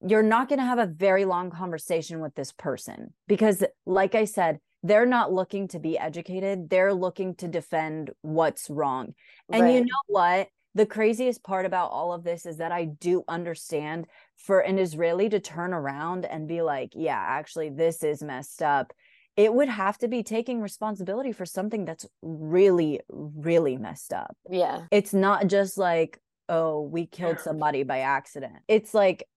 [0.07, 4.25] you're not going to have a very long conversation with this person because like i
[4.25, 9.13] said they're not looking to be educated they're looking to defend what's wrong.
[9.51, 10.47] And you know what?
[10.73, 15.27] The craziest part about all of this is that i do understand for an israeli
[15.29, 18.93] to turn around and be like yeah actually this is messed up.
[19.37, 24.35] It would have to be taking responsibility for something that's really really messed up.
[24.49, 24.83] Yeah.
[24.91, 28.57] It's not just like oh we killed somebody by accident.
[28.67, 29.27] It's like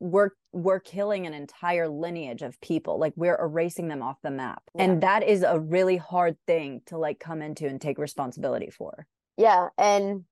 [0.00, 4.62] we're we're killing an entire lineage of people like we're erasing them off the map
[4.74, 4.84] Yeah.
[4.84, 9.06] and that is a really hard thing to like come into and take responsibility for
[9.36, 10.24] Yeah, and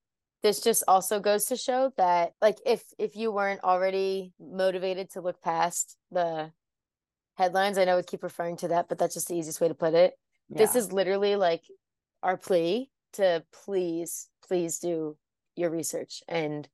[0.43, 5.21] this just also goes to show that like if if you weren't already motivated to
[5.21, 6.53] look past the
[7.37, 9.75] headlines, I know we keep referring to that, but that's just the easiest way to
[9.75, 10.15] put it.
[10.51, 11.63] This is literally like
[12.23, 15.17] our plea to please, please do
[15.57, 16.69] your research and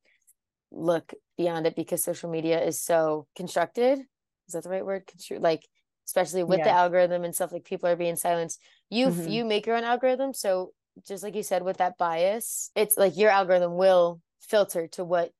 [0.75, 3.99] look beyond it because social media is so constructed.
[4.47, 5.07] Is that the right word?
[5.07, 5.67] Constru- like
[6.07, 8.59] especially with the algorithm and stuff like people are being silenced.
[8.91, 9.31] You Mhm.
[9.31, 10.73] you make your own algorithm, so
[11.07, 15.31] just like you said with that bias, it's like your algorithm will filter to what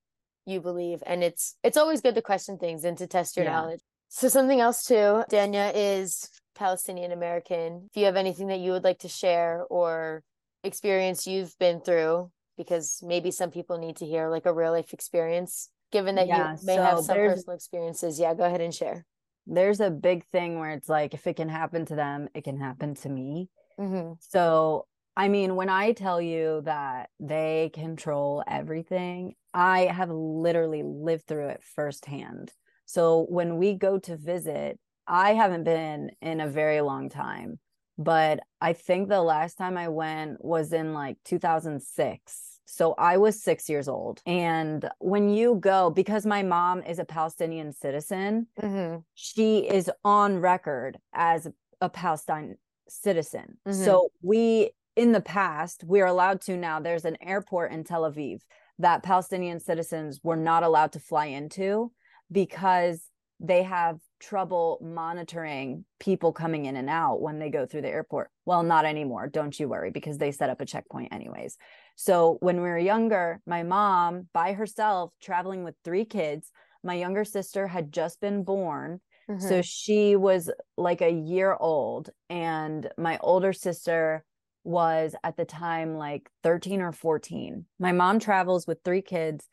[0.48, 3.52] you believe and it's it's always good to question things and to test your Yeah.
[3.54, 3.82] knowledge.
[4.10, 7.88] So something else too, Danyah is Palestinian American.
[7.92, 10.24] If you have anything that you would like to share or
[10.64, 14.94] experience you've been through, because maybe some people need to hear like a real life
[14.94, 15.70] experience.
[15.92, 19.06] Given that Yeah, you may have some personal experiences, yeah, go ahead and share.
[19.48, 22.60] there's a big thing where it's like if it can happen to them it can
[22.60, 24.14] happen to me Mm-hmm.
[24.20, 24.88] So,
[25.18, 31.50] I mean, when I tell you that they control everything, I have literally lived through
[31.50, 32.52] it firsthand.
[32.86, 37.60] So, when we go to visit, I haven't been in a very long time,
[37.98, 42.60] but I think the last time I went was in like 2006.
[42.68, 44.22] So I was six years old.
[44.26, 48.98] And when you go, because my mom is a Palestinian citizen, Mm-hmm.
[49.14, 51.48] she is on record as
[51.80, 52.56] a Palestine
[52.90, 53.58] citizen.
[53.68, 53.86] Mhm.
[53.86, 58.40] So we in the past, we're allowed to now there's an airport in Tel Aviv
[58.80, 61.92] that Palestinian citizens were not allowed to fly into
[62.32, 67.90] because they have trouble monitoring people coming in and out when they go through the
[67.90, 68.30] airport.
[68.46, 71.58] Well, not anymore, don't you worry because they set up a checkpoint anyways.
[71.96, 76.52] So when we were younger, my mom by herself traveling with three kids,
[76.84, 79.48] my younger sister had just been born Mm-hmm.
[79.48, 84.24] so she was like a year old, and my older sister
[84.64, 87.66] was at the time like 13 or 14.
[87.80, 89.48] My mom travels with three kids.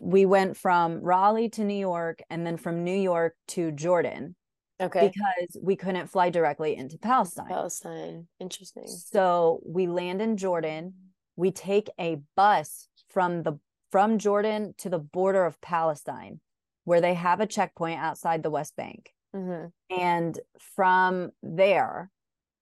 [0.00, 4.34] We went from Raleigh to New York and then from New York to Jordan
[4.80, 5.12] okay.
[5.12, 7.48] because we couldn't fly directly into Palestine.
[7.48, 8.28] Palestine.
[8.40, 8.86] Interesting.
[8.86, 10.94] So we land in Jordan.
[11.36, 13.58] We take a bus from the
[13.92, 16.40] from Jordan to the border of Palestine,
[16.84, 19.10] where they have a checkpoint outside the West Bank.
[19.34, 19.66] Mm-hmm.
[19.96, 22.10] And from there,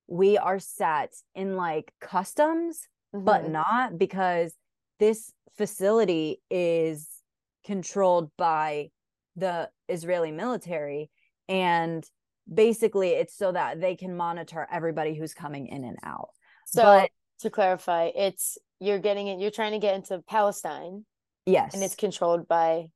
[0.06, 3.50] we are set in like customs, but Mhm.
[3.50, 4.54] not because
[4.98, 7.08] this facility is
[7.64, 8.90] controlled by
[9.36, 11.10] the Israeli military.
[11.48, 12.04] And
[12.52, 16.30] basically, it's so that they can monitor everybody who's coming in and out.
[16.66, 19.40] So but to clarify, it's you're getting it.
[19.40, 21.04] You're trying to get into Palestine,
[21.46, 22.86] yes, and it's controlled by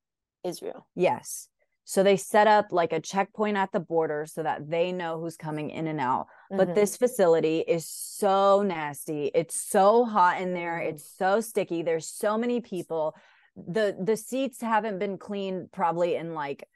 [0.44, 0.86] Israel.
[0.94, 1.48] yes.
[1.90, 5.38] So they set up like a checkpoint at the border so that they know who's
[5.38, 6.26] coming in and out.
[6.50, 6.74] but Mhm.
[6.74, 9.30] this facility is so nasty.
[9.34, 10.78] It's so hot in there.
[10.78, 10.88] Mhm.
[10.90, 11.80] it's so sticky.
[11.82, 13.14] There's so many people.
[13.56, 16.68] The the seats haven't been cleaned probably in like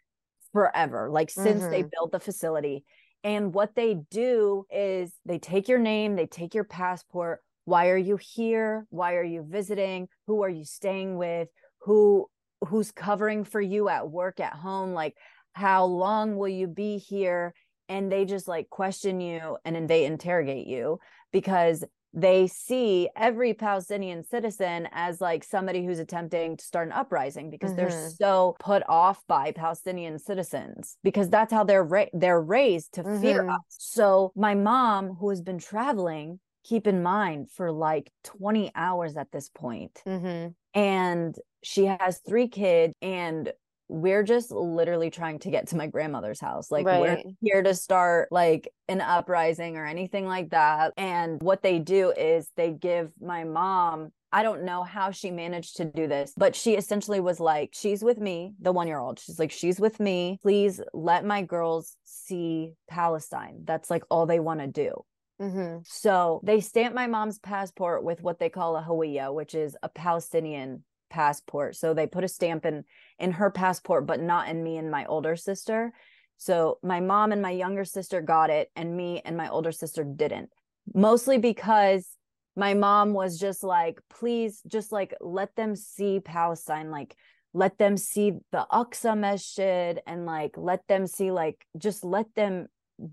[0.52, 1.90] forever like since they Mhm.
[1.90, 2.84] built the facility.
[3.22, 7.42] And what they do is they take your name they take your passport.
[7.66, 8.86] Why are you here?
[8.88, 10.08] Why are you visiting?
[10.26, 11.48] Who are you staying with?
[11.82, 12.28] Who
[12.68, 15.16] who's covering for you at work at home like
[15.52, 17.54] how long will you be here
[17.88, 20.98] and they just like question you and then they interrogate you
[21.32, 21.84] because
[22.14, 27.70] they see every Palestinian citizen as like somebody who's attempting to start an uprising because
[27.70, 27.88] mm-hmm.
[27.88, 33.02] they're so put off by Palestinian citizens because that's how they're ra- they're raised to
[33.02, 33.22] mm-hmm.
[33.22, 33.60] fear us.
[33.68, 39.32] So my mom who has been traveling keep in mind for like 20 hours at
[39.32, 40.00] this point.
[40.06, 40.48] Mm-hmm.
[40.78, 43.52] and she has three kids and
[43.88, 46.70] we're just literally trying to get to my grandmother's house.
[46.70, 47.00] Like right.
[47.00, 50.94] we're here to start like an uprising or anything like that.
[50.96, 55.76] And what they do is they give my mom I don't know how she managed
[55.76, 59.18] to do this, but she essentially was like, She's with me, the one year old.
[59.18, 60.38] She's like, She's with me.
[60.42, 63.60] Please let my girls see Palestine.
[63.64, 65.04] That's like all they want to do.
[65.40, 65.80] Mm-hmm.
[65.84, 69.88] So they stamp my mom's passport with what they call a Hawiya, which is a
[69.90, 71.76] Palestinian passport.
[71.76, 72.84] So they put a stamp in
[73.18, 75.92] in her passport, but not in me and my older sister.
[76.38, 80.02] So my mom and my younger sister got it, and me and my older sister
[80.02, 80.48] didn't.
[80.94, 82.08] Mostly because
[82.56, 87.14] my mom was just like, please, just like let them see Palestine, like
[87.52, 92.66] let them see the Aqsa Masjid, and like let them see, like just let them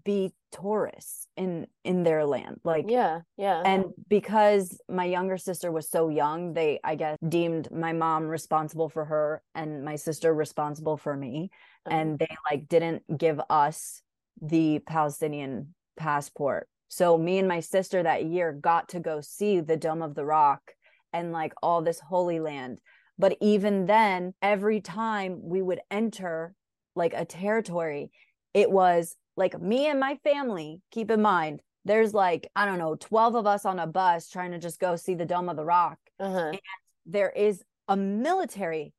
[0.04, 3.62] be tourists in in their land like yeah yeah.
[3.66, 8.90] and because my younger sister was so young they i guess deemed my mom responsible
[8.90, 11.50] for her and my sister responsible for me.
[11.86, 11.96] Uh-huh.
[11.96, 14.02] and they like didn't give us
[14.42, 16.68] the palestinian passport.
[16.88, 20.26] So me and my sister that year got to go see the dome of the
[20.26, 20.62] rock
[21.14, 22.80] and like all this holy land.
[23.20, 26.56] But even then every time we would enter
[26.96, 28.12] like a territory
[28.56, 32.96] it was like me and my family, keep in mind, there's like, I don't know,
[32.96, 35.64] 12 of us on a bus trying to just go see the Dome of the
[35.64, 35.98] Rock.
[36.20, 36.50] Uh-huh.
[36.50, 36.60] And
[37.06, 38.94] there is a military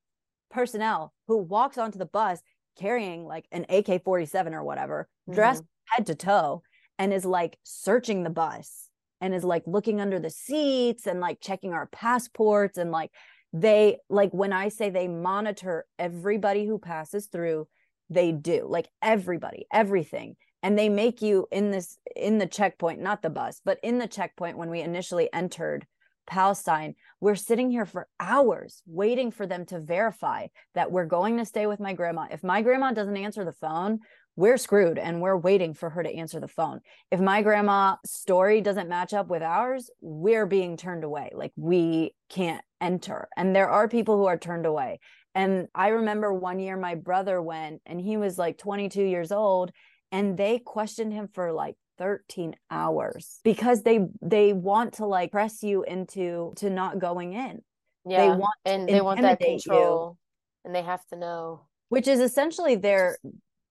[0.51, 2.41] personnel who walks onto the bus
[2.79, 5.35] carrying like an AK 47 or whatever, mm-hmm.
[5.35, 6.63] dressed head to toe,
[6.99, 8.89] and is like searching the bus
[9.21, 12.79] and is like looking under the seats and like checking our passports.
[12.79, 13.11] And like,
[13.53, 17.69] they, like, when I say they monitor everybody who passes through,
[18.11, 20.37] they do like everybody everything.
[20.63, 24.07] And they make you in this in the checkpoint not the bus but in the
[24.07, 25.87] checkpoint when we initially entered
[26.27, 31.45] palestine we're sitting here for hours waiting for them to verify that we're going to
[31.45, 32.27] stay with my grandma.
[32.31, 34.01] If my grandma doesn't answer the phone
[34.37, 36.81] we're screwed and we're waiting for her to answer the phone.
[37.11, 41.31] If my grandma's story doesn't match up with ours we're being turned away.
[41.33, 43.29] Like we can't enter.
[43.37, 45.01] And there are people who are turned away
[45.35, 49.71] and I remember one year my brother went and he was like 22 years old
[50.13, 55.63] and they questioned him for like 13 hours because they they want to like press
[55.63, 57.61] you into to not going in.
[58.09, 58.23] Yeah.
[58.23, 60.19] They want and they want that control
[60.65, 61.67] you, and they have to know.
[61.91, 63.19] Which is essentially their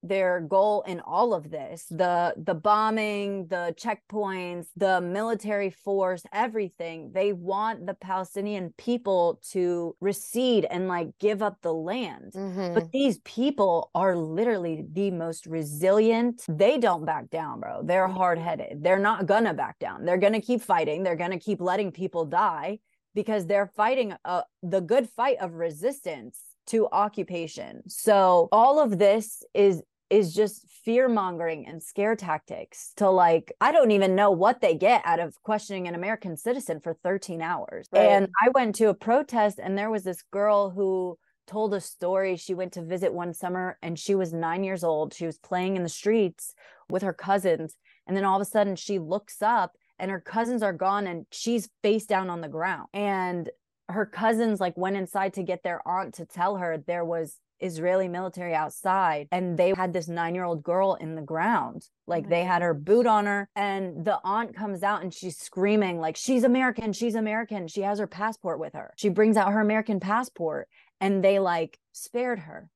[0.01, 7.11] their goal in all of this the the bombing the checkpoints the military force everything.
[7.13, 12.33] They want the palestinian people to recede and like give up the land.
[12.33, 12.73] Mm-hmm.
[12.73, 16.45] but these people are literally the most resilient.
[16.47, 17.81] They don't back down bro.
[17.83, 18.83] They're hard-headed.
[18.83, 20.05] They're not gonna back down.
[20.05, 21.03] They're gonna keep fighting.
[21.03, 22.79] They're gonna keep letting people die
[23.15, 26.39] because they're fighting uh, the good fight of resistance
[26.69, 27.81] to occupation.
[27.87, 33.71] So all of this is is just fear mongering and scare tactics to like i
[33.71, 37.87] don't even know what they get out of questioning an american citizen for 13 hours
[37.91, 38.05] right.
[38.05, 41.17] and i went to a protest and there was this girl who
[41.47, 45.13] told a story she went to visit one summer and she was 9 years old
[45.13, 46.53] she was playing in the streets
[46.89, 47.75] with her cousins
[48.07, 51.25] and then all of a sudden she looks up and her cousins are gone and
[51.31, 53.49] she's face down on the ground and
[53.89, 58.07] her cousins like went inside to get their aunt to tell her there was Israeli
[58.07, 61.85] military outside and they had this nine year old girl in the ground.
[62.07, 65.99] Like they had her boot on her and the aunt comes out and she's screaming
[65.99, 67.67] like she's American, she's American.
[67.67, 68.93] She has her passport with her.
[68.97, 70.67] She brings out her American passport
[71.01, 72.69] and they like spared her.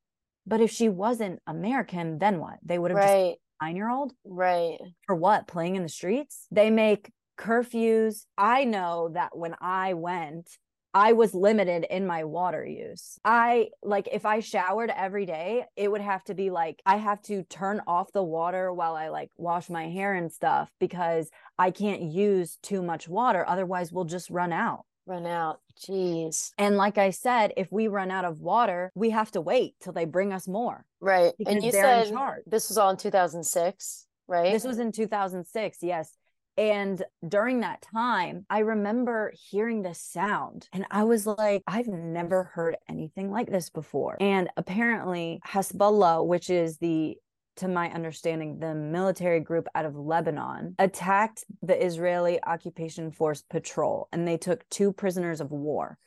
[0.45, 2.57] But if she wasn't American, then what?
[2.63, 3.31] They would have right.
[3.31, 4.13] just nine year old.
[4.25, 4.77] Right.
[5.05, 5.47] For what?
[5.47, 6.47] Playing in the streets?
[6.51, 8.25] They make curfews.
[8.37, 10.49] I know that when I went,
[10.93, 13.19] I was limited in my water use.
[13.25, 17.21] I like if I showered every day, it would have to be like I have
[17.23, 21.71] to turn off the water while I like wash my hair and stuff because I
[21.71, 23.43] can't use too much water.
[23.47, 24.85] Otherwise, we'll just run out.
[25.05, 25.59] Run out.
[25.79, 26.51] Jeez.
[26.57, 29.93] And like I said, if we run out of water, we have to wait till
[29.93, 30.85] they bring us more.
[31.01, 31.33] Right.
[31.45, 32.13] And you said
[32.45, 34.53] this was all in 2006, right?
[34.53, 35.79] This was in 2006.
[35.81, 36.15] Yes.
[36.57, 42.43] And during that time, I remember hearing this sound and I was like, I've never
[42.43, 44.17] heard anything like this before.
[44.19, 47.17] And apparently, Hezbollah, which is the
[47.57, 54.07] to my understanding, the military group out of Lebanon attacked the Israeli occupation force patrol
[54.11, 55.97] and they took two prisoners of war.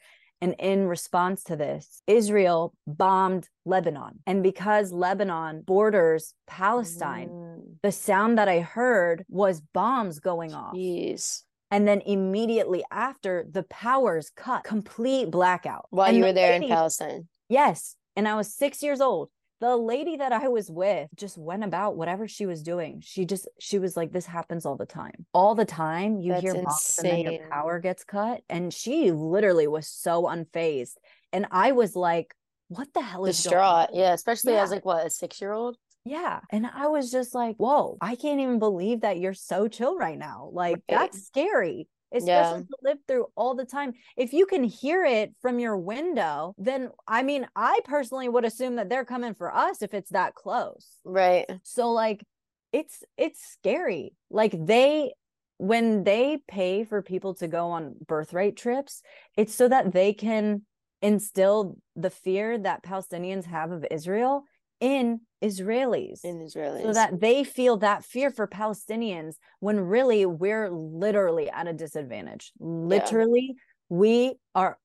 [0.41, 4.21] And in response to this, Israel bombed Lebanon.
[4.27, 7.63] And because Lebanon borders Palestine, mm.
[7.83, 10.75] the sound that I heard was bombs going off.
[10.75, 11.43] Jeez.
[11.71, 15.87] And then immediately after, the powers cut, complete blackout.
[15.91, 17.29] While and you were there lady, in Palestine.
[17.49, 17.97] Yes.
[18.15, 19.31] And I was six years old
[19.61, 23.01] the lady that I was with just went about whatever she was doing.
[23.05, 25.27] She just she was like, "This happens all the time.
[25.33, 29.13] All the time, you That's hear bombs and then your power gets cut." And she
[29.13, 30.97] literally was so unfazed,
[31.33, 32.35] and I was like,
[32.69, 33.45] "What the hell is this?
[33.45, 34.63] distraught?" Yeah, especially yeah.
[34.63, 35.77] as like what a six year old.
[36.05, 36.39] Yeah.
[36.51, 40.17] And I was just like, whoa, I can't even believe that you're so chill right
[40.17, 40.51] now.
[40.53, 40.83] Like, right.
[40.87, 42.67] that's scary especially yeah.
[42.67, 43.93] to live through all the time.
[44.17, 48.77] If you can hear it from your window, then I mean, I personally would assume
[48.77, 50.87] that they're coming for us if it's that close.
[51.05, 51.47] Right.
[51.63, 52.25] So like
[52.73, 54.15] it's it's scary.
[54.31, 55.13] Like they
[55.59, 59.03] when they pay for people to go on birthright trips,
[59.37, 60.63] it's so that they can
[61.03, 64.45] instill the fear that Palestinians have of Israel
[64.81, 66.25] in Israelis.
[66.25, 66.83] In Israelis.
[66.83, 72.53] So that they feel that fear for Palestinians when really we're literally at a disadvantage.
[72.59, 73.97] Literally, yeah.
[73.97, 74.79] we are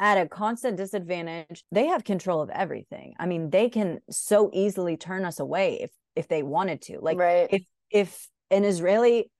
[0.00, 1.64] at a constant disadvantage.
[1.72, 3.14] They have control of everything.
[3.18, 6.98] I mean, they can so easily turn us away if if they wanted to.
[7.00, 7.48] Like right.
[7.50, 9.30] if if an Israeli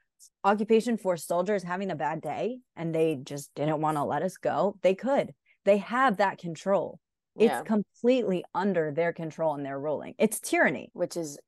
[0.43, 4.23] occupation force soldier is having a bad day and they just didn't want to let
[4.23, 5.35] us go, they could.
[5.65, 7.01] They have that control.
[7.37, 7.63] It's yeah.
[7.63, 10.15] completely under their control and their ruling.
[10.19, 11.39] It's tyranny, which is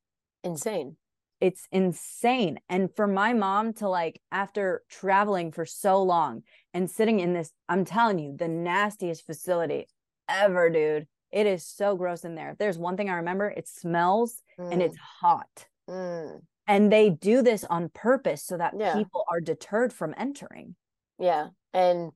[0.42, 0.96] insane.
[1.40, 2.58] It's insane.
[2.68, 7.52] And for my mom to like, after traveling for so long and sitting in this,
[7.68, 9.86] I'm telling you, the nastiest facility
[10.28, 11.06] ever, dude.
[11.30, 12.50] It is so gross in there.
[12.50, 14.72] If there's one thing I remember, it smells mm.
[14.72, 15.66] and it's hot.
[15.88, 16.40] Mm.
[16.66, 18.94] And they do this on purpose so that yeah.
[18.94, 20.74] people are deterred from entering.
[21.18, 21.48] Yeah.
[21.74, 22.12] And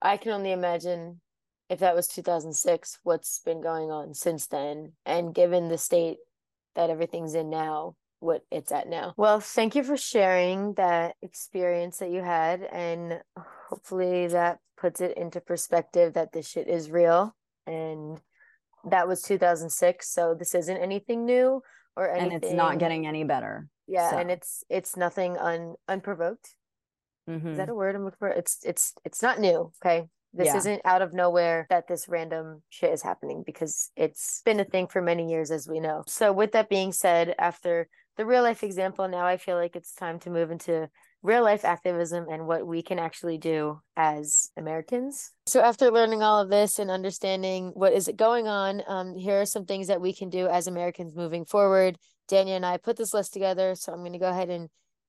[0.00, 1.20] I can only imagine
[1.68, 4.92] if that was 2006, what's been going on since then?
[5.04, 6.18] And given the state
[6.74, 9.14] that everything's in now, what it's at now.
[9.16, 12.62] Well, thank you for sharing that experience that you had.
[12.62, 13.20] And
[13.68, 17.34] hopefully that puts it into perspective that this shit is real.
[17.66, 18.20] And
[18.84, 20.08] that was 2006.
[20.08, 21.62] So this isn't anything new
[21.96, 22.34] or anything.
[22.34, 23.68] And it's not getting any better.
[23.86, 24.10] Yeah.
[24.10, 24.18] So.
[24.18, 26.54] And it's, it's nothing un, unprovoked.
[27.28, 27.48] Mm-hmm.
[27.48, 28.28] Is that a word I'm looking for?
[28.28, 29.72] It's, it's, it's not new.
[29.84, 30.06] Okay.
[30.36, 30.56] This yeah.
[30.58, 34.86] isn't out of nowhere that this random shit is happening because it's been a thing
[34.86, 36.02] for many years, as we know.
[36.06, 39.94] So, with that being said, after the real life example, now I feel like it's
[39.94, 40.90] time to move into
[41.22, 45.32] real life activism and what we can actually do as Americans.
[45.46, 49.46] So, after learning all of this and understanding what is going on, um, here are
[49.46, 51.96] some things that we can do as Americans moving forward.
[52.30, 54.68] Danyah and I put this list together, so I'm going to go ahead and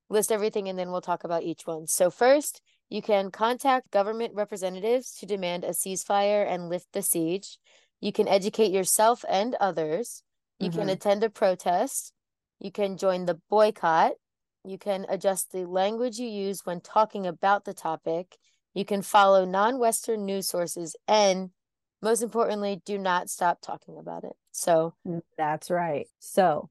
[0.10, 1.88] list everything and then we'll talk about each one.
[1.88, 7.58] So, first, you can contact government representatives to demand a ceasefire and lift the siege.
[8.00, 10.24] You can educate yourself and others.
[10.60, 10.80] You mm-hmm.
[10.80, 12.14] can attend a protest.
[12.60, 14.14] You can join the boycott.
[14.64, 18.38] You can adjust the language you use when talking about the topic.
[18.74, 20.96] You can follow non Western news sources.
[21.08, 21.52] And
[22.02, 24.36] most importantly, do not stop talking about it.
[24.52, 24.94] So
[25.38, 26.08] that's right.
[26.20, 26.70] So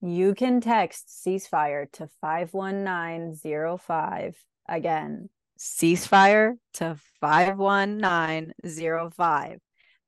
[0.00, 4.36] you can text ceasefire to 51905.
[4.68, 5.28] Again,
[5.58, 9.58] ceasefire to 51905.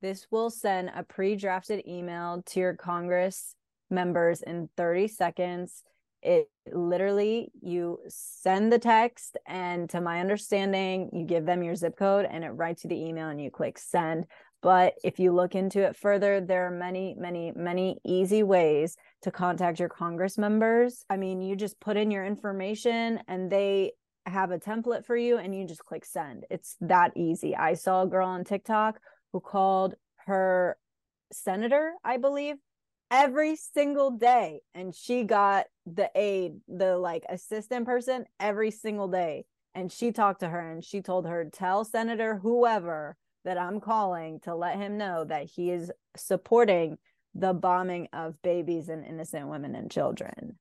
[0.01, 3.55] This will send a pre drafted email to your Congress
[3.89, 5.83] members in 30 seconds.
[6.21, 11.97] It literally, you send the text, and to my understanding, you give them your zip
[11.97, 14.25] code and it writes you the email and you click send.
[14.61, 19.31] But if you look into it further, there are many, many, many easy ways to
[19.31, 21.05] contact your Congress members.
[21.09, 23.93] I mean, you just put in your information and they
[24.29, 26.45] have a template for you and you just click send.
[26.49, 27.55] It's that easy.
[27.55, 28.99] I saw a girl on TikTok
[29.33, 30.77] who called her
[31.31, 32.55] senator, I believe,
[33.11, 39.45] every single day and she got the aide, the like assistant person every single day.
[39.75, 43.15] And she talked to her and she told her, tell Senator whoever
[43.45, 46.97] that I'm calling to let him know that he is supporting
[47.35, 50.57] the bombing of babies and innocent women and children.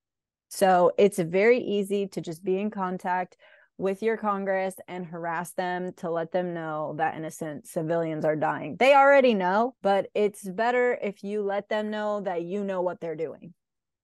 [0.49, 3.37] So it's very easy to just be in contact
[3.79, 8.77] with your Congress and harass them to let them know that innocent civilians are dying.
[8.77, 13.01] They already know, but it's better if you let them know that you know what
[13.01, 13.55] they're doing.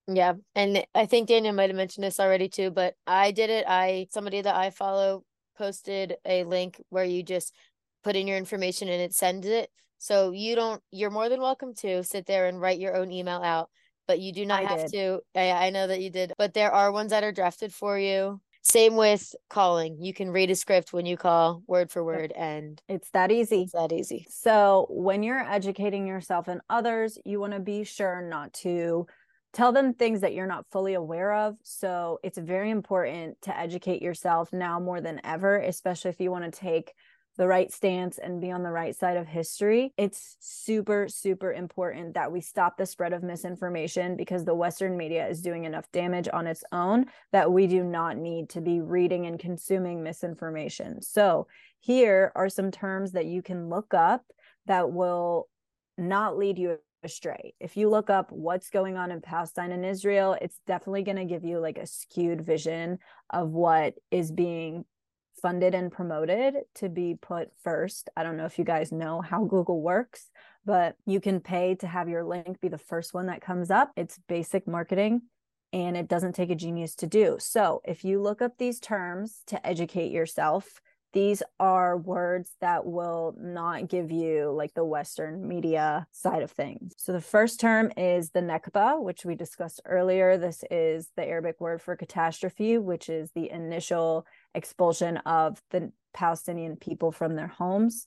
[0.06, 0.34] Yeah.
[0.54, 3.64] And I think Danyah might have mentioned this already too, but I did it.
[3.66, 5.24] I, somebody that I follow
[5.58, 7.52] posted a link where you just
[8.04, 9.70] put in your information and it sends it.
[9.98, 13.42] So you don't, you're more than welcome to sit there and write your own email
[13.42, 13.70] out
[14.06, 14.92] but you do not I have did.
[14.92, 15.20] to.
[15.34, 18.38] I, I know that you did, but there are ones that are drafted for you.
[18.64, 19.98] Same with calling.
[20.00, 23.62] You can read a script when you call word for word, and It's that easy.
[23.62, 24.26] it's that easy.
[24.30, 29.06] So, when you're educating yourself and others, you want to be sure not to
[29.52, 31.56] tell them things that you're not fully aware of.
[31.62, 36.44] So, it's very important to educate yourself now more than ever, especially if you want
[36.50, 36.94] to take
[37.36, 39.92] the right stance and be on the right side of history.
[39.96, 45.26] It's super, super important that we stop the spread of misinformation because the Western media
[45.26, 49.26] is doing enough damage on its own that we do not need to be reading
[49.26, 51.02] and consuming misinformation.
[51.02, 51.46] So,
[51.80, 54.22] here are some terms that you can look up
[54.66, 55.48] that will
[55.98, 57.54] not lead you astray.
[57.60, 61.24] If you look up what's going on in Palestine and Israel, it's definitely going to
[61.26, 62.98] give you like a skewed vision
[63.30, 64.84] of what is being
[65.40, 68.08] funded and promoted to be put first.
[68.16, 70.30] I don't know if you guys know how Google works,
[70.64, 73.92] but you can pay to have your link be the first one that comes up.
[73.96, 75.22] It's basic marketing
[75.74, 77.36] and it doesn't take a genius to do.
[77.40, 80.80] So, if you look up these terms to educate yourself,
[81.12, 86.94] these are words that will not give you like the Western media side of things.
[86.96, 90.38] So, the first term is the Nakba, which we discussed earlier.
[90.38, 96.76] This is the Arabic word for catastrophe, which is the initial expulsion of the Palestinian
[96.76, 98.06] people from their homes.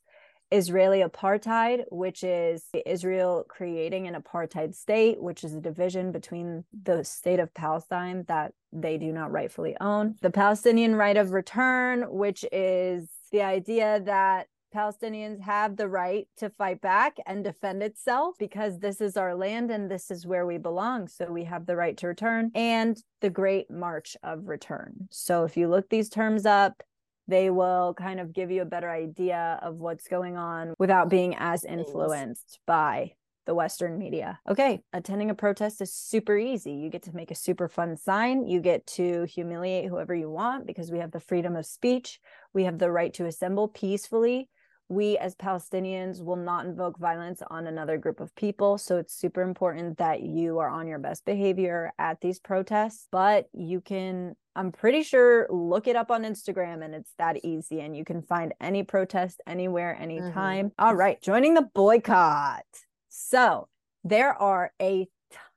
[0.50, 7.04] Israeli apartheid, which is Israel creating an apartheid state, which is a division between the
[7.04, 10.16] state of Palestine that they do not rightfully own.
[10.22, 16.50] The Palestinian right of return, which is the idea that Palestinians have the right to
[16.50, 20.58] fight back and defend itself because this is our land and this is where we
[20.58, 21.08] belong.
[21.08, 25.08] So we have the right to return and the Great March of Return.
[25.10, 26.84] So if you look these terms up,
[27.28, 31.36] they will kind of give you a better idea of what's going on without being
[31.38, 33.14] as influenced by
[33.46, 34.40] the Western media.
[34.48, 36.74] Okay, attending a protest is super easy.
[36.74, 38.46] You get to make a super fun sign.
[38.46, 42.20] You get to humiliate whoever you want because we have the freedom of speech.
[42.54, 44.50] We have the right to assemble peacefully.
[44.90, 48.78] We, as Palestinians, will not invoke violence on another group of people.
[48.78, 53.08] So it's super important that you are on your best behavior at these protests.
[53.12, 57.80] But you can I'm pretty sure look it up on Instagram and it's that easy
[57.80, 60.70] and you can find any protest anywhere anytime.
[60.70, 60.84] Mm-hmm.
[60.84, 62.66] All right, joining the boycott.
[63.08, 63.68] So,
[64.04, 65.08] there are a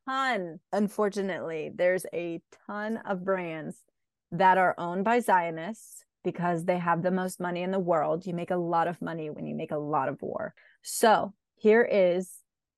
[0.06, 3.78] ton, unfortunately, there's a ton of brands
[4.32, 8.26] that are owned by Zionists because they have the most money in the world.
[8.26, 10.54] You make a lot of money when you make a lot of war.
[10.82, 12.32] So, here is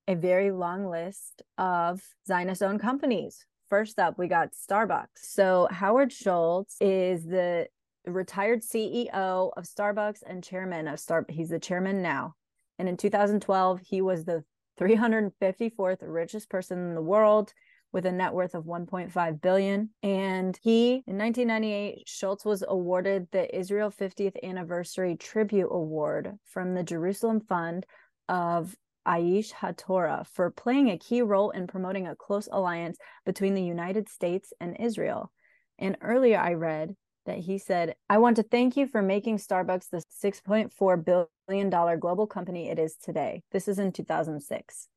[0.09, 5.07] a very long list of Zionist owned companies first up, we got Starbucks.
[5.17, 7.69] So Howard Schultz is the
[8.05, 11.25] retired CEO of Starbucks and chairman of Star.
[11.27, 12.35] He's the chairman now.
[12.79, 14.45] And in 2012, he was the
[14.79, 17.55] 354th richest person in the world
[17.93, 19.91] with a net worth of 1.5 billion.
[20.03, 26.83] And he, in 1998, Schultz was awarded the Israel 50th Anniversary Tribute Award from the
[26.83, 27.87] Jerusalem Fund
[28.29, 28.75] of
[29.07, 34.09] Aish HaTorah for playing a key role in promoting a close alliance between the United
[34.09, 35.33] States and Israel.
[35.79, 36.95] And earlier I read
[37.27, 42.27] that he said, I want to thank you for making Starbucks the $6.4 billion global
[42.27, 43.43] company it is today.
[43.53, 44.89] This is in 2006.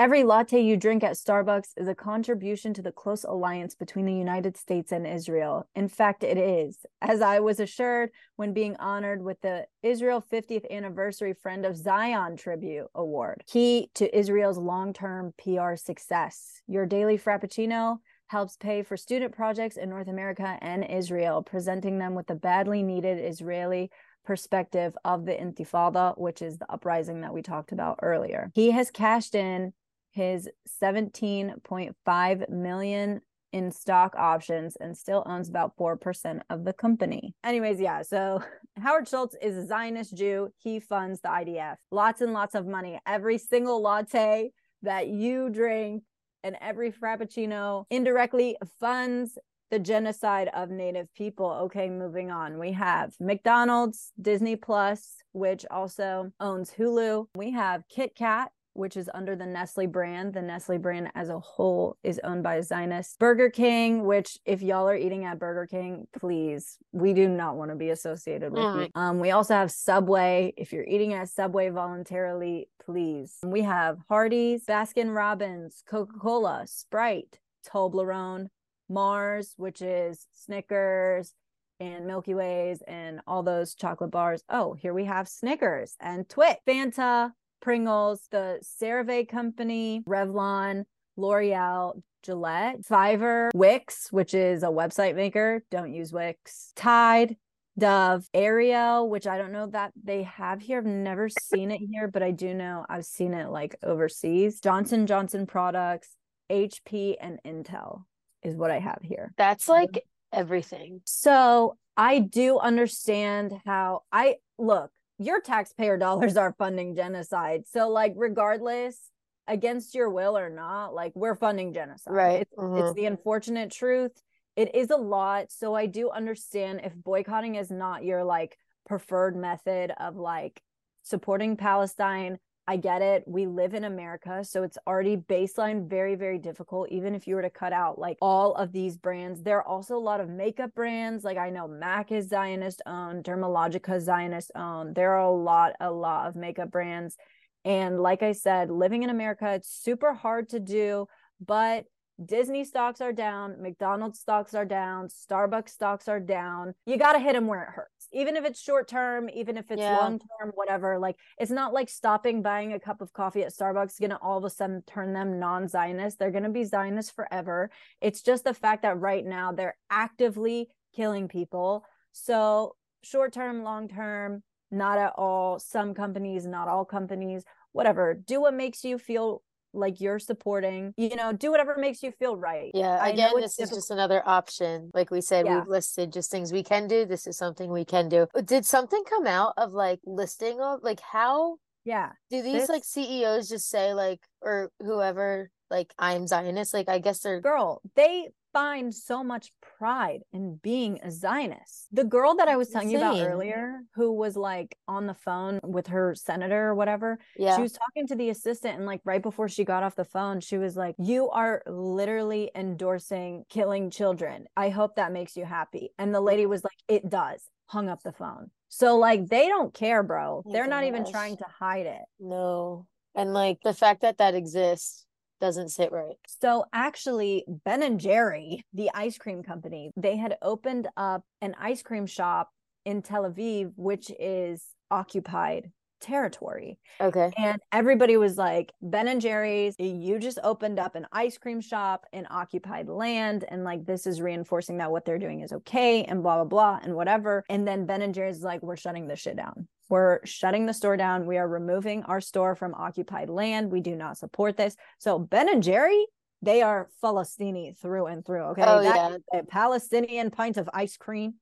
[0.00, 4.14] Every latte you drink at Starbucks is a contribution to the close alliance between the
[4.14, 5.68] United States and Israel.
[5.74, 10.64] In fact, it is, as I was assured when being honored with the Israel 50th
[10.70, 16.62] Anniversary Friend of Zion Tribute Award, key to Israel's long term PR success.
[16.66, 17.98] Your daily Frappuccino
[18.28, 22.82] helps pay for student projects in North America and Israel, presenting them with the badly
[22.82, 23.90] needed Israeli
[24.24, 28.50] perspective of the Intifada, which is the uprising that we talked about earlier.
[28.54, 29.74] He has cashed in
[30.10, 30.48] his
[30.82, 33.20] 17.5 million
[33.52, 37.34] in stock options and still owns about 4% of the company.
[37.44, 38.42] Anyways, yeah, so
[38.80, 40.52] Howard Schultz is a Zionist Jew.
[40.58, 41.76] He funds the IDF.
[41.90, 43.00] Lots and lots of money.
[43.06, 44.50] Every single latte
[44.82, 46.04] that you drink
[46.42, 49.36] and every frappuccino indirectly funds
[49.70, 51.50] the genocide of native people.
[51.64, 52.58] Okay, moving on.
[52.58, 57.26] We have McDonald's, Disney Plus, which also owns Hulu.
[57.36, 60.34] We have Kit Kat, which is under the Nestle brand.
[60.34, 63.18] The Nestle brand as a whole is owned by Zionist.
[63.18, 67.70] Burger King, which if y'all are eating at Burger King, please, we do not want
[67.70, 68.82] to be associated with mm.
[68.82, 68.88] you.
[68.94, 70.52] Um, we also have Subway.
[70.56, 73.38] If you're eating at Subway voluntarily, please.
[73.44, 78.48] We have Hardee's, Baskin Robbins, Coca-Cola, Sprite, Toblerone,
[78.88, 81.34] Mars, which is Snickers,
[81.80, 84.42] and Milky Ways and all those chocolate bars.
[84.48, 90.84] Oh, here we have Snickers and Twix, Fanta, Pringles, the CeraVe company, Revlon,
[91.16, 95.64] L'Oreal, Gillette, Fiverr, Wix, which is a website maker.
[95.70, 96.72] Don't use Wix.
[96.76, 97.36] Tide,
[97.78, 100.78] Dove, Ariel, which I don't know that they have here.
[100.78, 104.60] I've never seen it here, but I do know I've seen it like overseas.
[104.60, 106.10] Johnson Johnson products,
[106.50, 108.04] HP and Intel
[108.42, 109.32] is what I have here.
[109.38, 111.00] That's like everything.
[111.04, 114.90] So I do understand how I look,
[115.20, 117.62] your taxpayer dollars are funding genocide.
[117.68, 118.98] So, like, regardless,
[119.46, 122.14] against your will or not, like, we're funding genocide.
[122.14, 122.40] Right.
[122.42, 122.80] It's, Mhm.
[122.80, 124.12] it's the unfortunate truth.
[124.56, 125.52] It is a lot.
[125.52, 128.56] So, I do understand if boycotting is not your like
[128.86, 130.60] preferred method of like
[131.02, 132.38] supporting Palestine.
[132.70, 133.24] I get it.
[133.26, 136.88] We live in America, so it's already baseline very, very difficult.
[136.92, 139.96] Even if you were to cut out like all of these brands, there are also
[139.96, 141.24] a lot of makeup brands.
[141.24, 144.94] Like I know MAC is Zionist owned, Dermalogica is Zionist owned.
[144.94, 147.16] There are a lot, a lot of makeup brands.
[147.64, 151.08] And like I said, living in America, it's super hard to do,
[151.44, 151.86] but
[152.24, 156.74] Disney stocks are down, McDonald's stocks are down, Starbucks stocks are down.
[156.86, 157.99] You got to hit them where it hurts.
[158.12, 159.98] Even if it's short term, even if it's Yeah.
[159.98, 160.98] long term, whatever.
[160.98, 164.18] Like it's not like stopping buying a cup of coffee at Starbucks is going to
[164.18, 166.18] all of a sudden turn them non Zionist.
[166.18, 167.70] They're going to be Zionist forever.
[168.00, 171.84] It's just the fact that right now they're actively killing people.
[172.12, 175.58] So short term, long term, not at all.
[175.58, 178.14] Some companies, not all companies, whatever.
[178.14, 179.42] Do what makes you feel
[179.72, 182.70] like you're supporting, you know, do whatever makes you feel right.
[182.74, 184.90] Yeah, I again, this it's is just another option.
[184.94, 185.58] Like we said, Yeah.
[185.60, 187.04] we've listed just things we can do.
[187.06, 188.26] This is something we can do.
[188.34, 192.10] Uh, did something come out of like listing of like how Yeah.
[192.30, 196.74] do these like CEOs just say like or whoever like I'm Zionist?
[196.74, 201.88] Like I guess they're Girl, they find so much pride in being a Zionist.
[201.92, 205.60] The girl that I was telling you about earlier, who was like on the phone
[205.62, 207.56] with her senator or whatever, yeah.
[207.56, 210.40] she was talking to the assistant and like right before she got off the phone
[210.40, 214.46] she was like you are literally endorsing killing children.
[214.56, 215.90] I hope that makes you happy.
[215.98, 217.42] And the lady was like it does.
[217.66, 218.50] Hung up the phone.
[218.68, 220.42] So like they don't care bro.
[220.44, 222.02] Oh they're not even trying to hide it.
[222.18, 222.86] No.
[223.14, 225.06] And like the fact that that exists
[225.40, 226.16] doesn't sit right.
[226.26, 231.82] so actually ben and jerry the ice cream company they had opened up an ice
[231.82, 232.50] cream shop
[232.84, 235.70] in tel aviv which is occupied
[236.00, 237.30] territory Okay.
[237.38, 242.04] And everybody was like, Ben and Jerry's, you just opened up an ice cream shop
[242.12, 243.44] in occupied land.
[243.48, 246.80] And like, this is reinforcing that what they're doing is okay and blah, blah, blah,
[246.82, 247.44] and whatever.
[247.48, 249.68] And then Ben and Jerry's is like, we're shutting this shit down.
[249.90, 251.26] We're shutting the store down.
[251.26, 253.70] We are removing our store from occupied land.
[253.70, 254.76] We do not support this.
[254.98, 256.06] So Ben and Jerry,
[256.40, 258.44] they are Palestini through and through.
[258.52, 258.62] Okay.
[258.64, 259.40] Oh, That yeah.
[259.40, 261.34] a Palestinian pint of ice cream.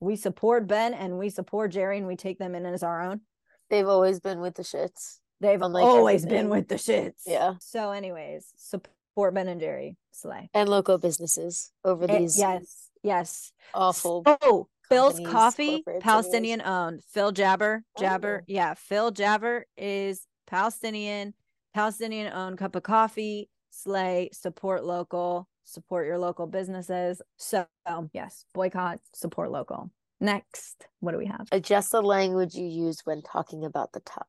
[0.00, 3.22] We support Ben and we support Jerry and we take them in as our own.
[3.70, 5.18] They've always been with the shits.
[5.40, 6.44] They've Unlike always everything.
[6.44, 7.22] been with the shits.
[7.26, 7.54] Yeah.
[7.60, 9.96] So, anyways, support Ben and Jerry.
[10.12, 10.50] Slay.
[10.52, 13.52] And local businesses over Eh, these yes, yes.
[13.72, 17.02] awful Oh, Philz Coffee, Palestinian owned.
[17.12, 18.40] Phil Jaber, Jaber.
[18.40, 18.44] Oh.
[18.46, 21.34] Yeah, Phil Jaber is Palestinian,
[21.74, 23.48] Palestinian owned cup of coffee.
[23.70, 27.20] Slay, support local, support your local businesses.
[27.38, 27.66] So,
[28.12, 29.90] yes, boycott, support local.
[30.20, 31.40] Next, what do we have?
[31.52, 34.28] Uh, adjust the language you use when talking about the topic.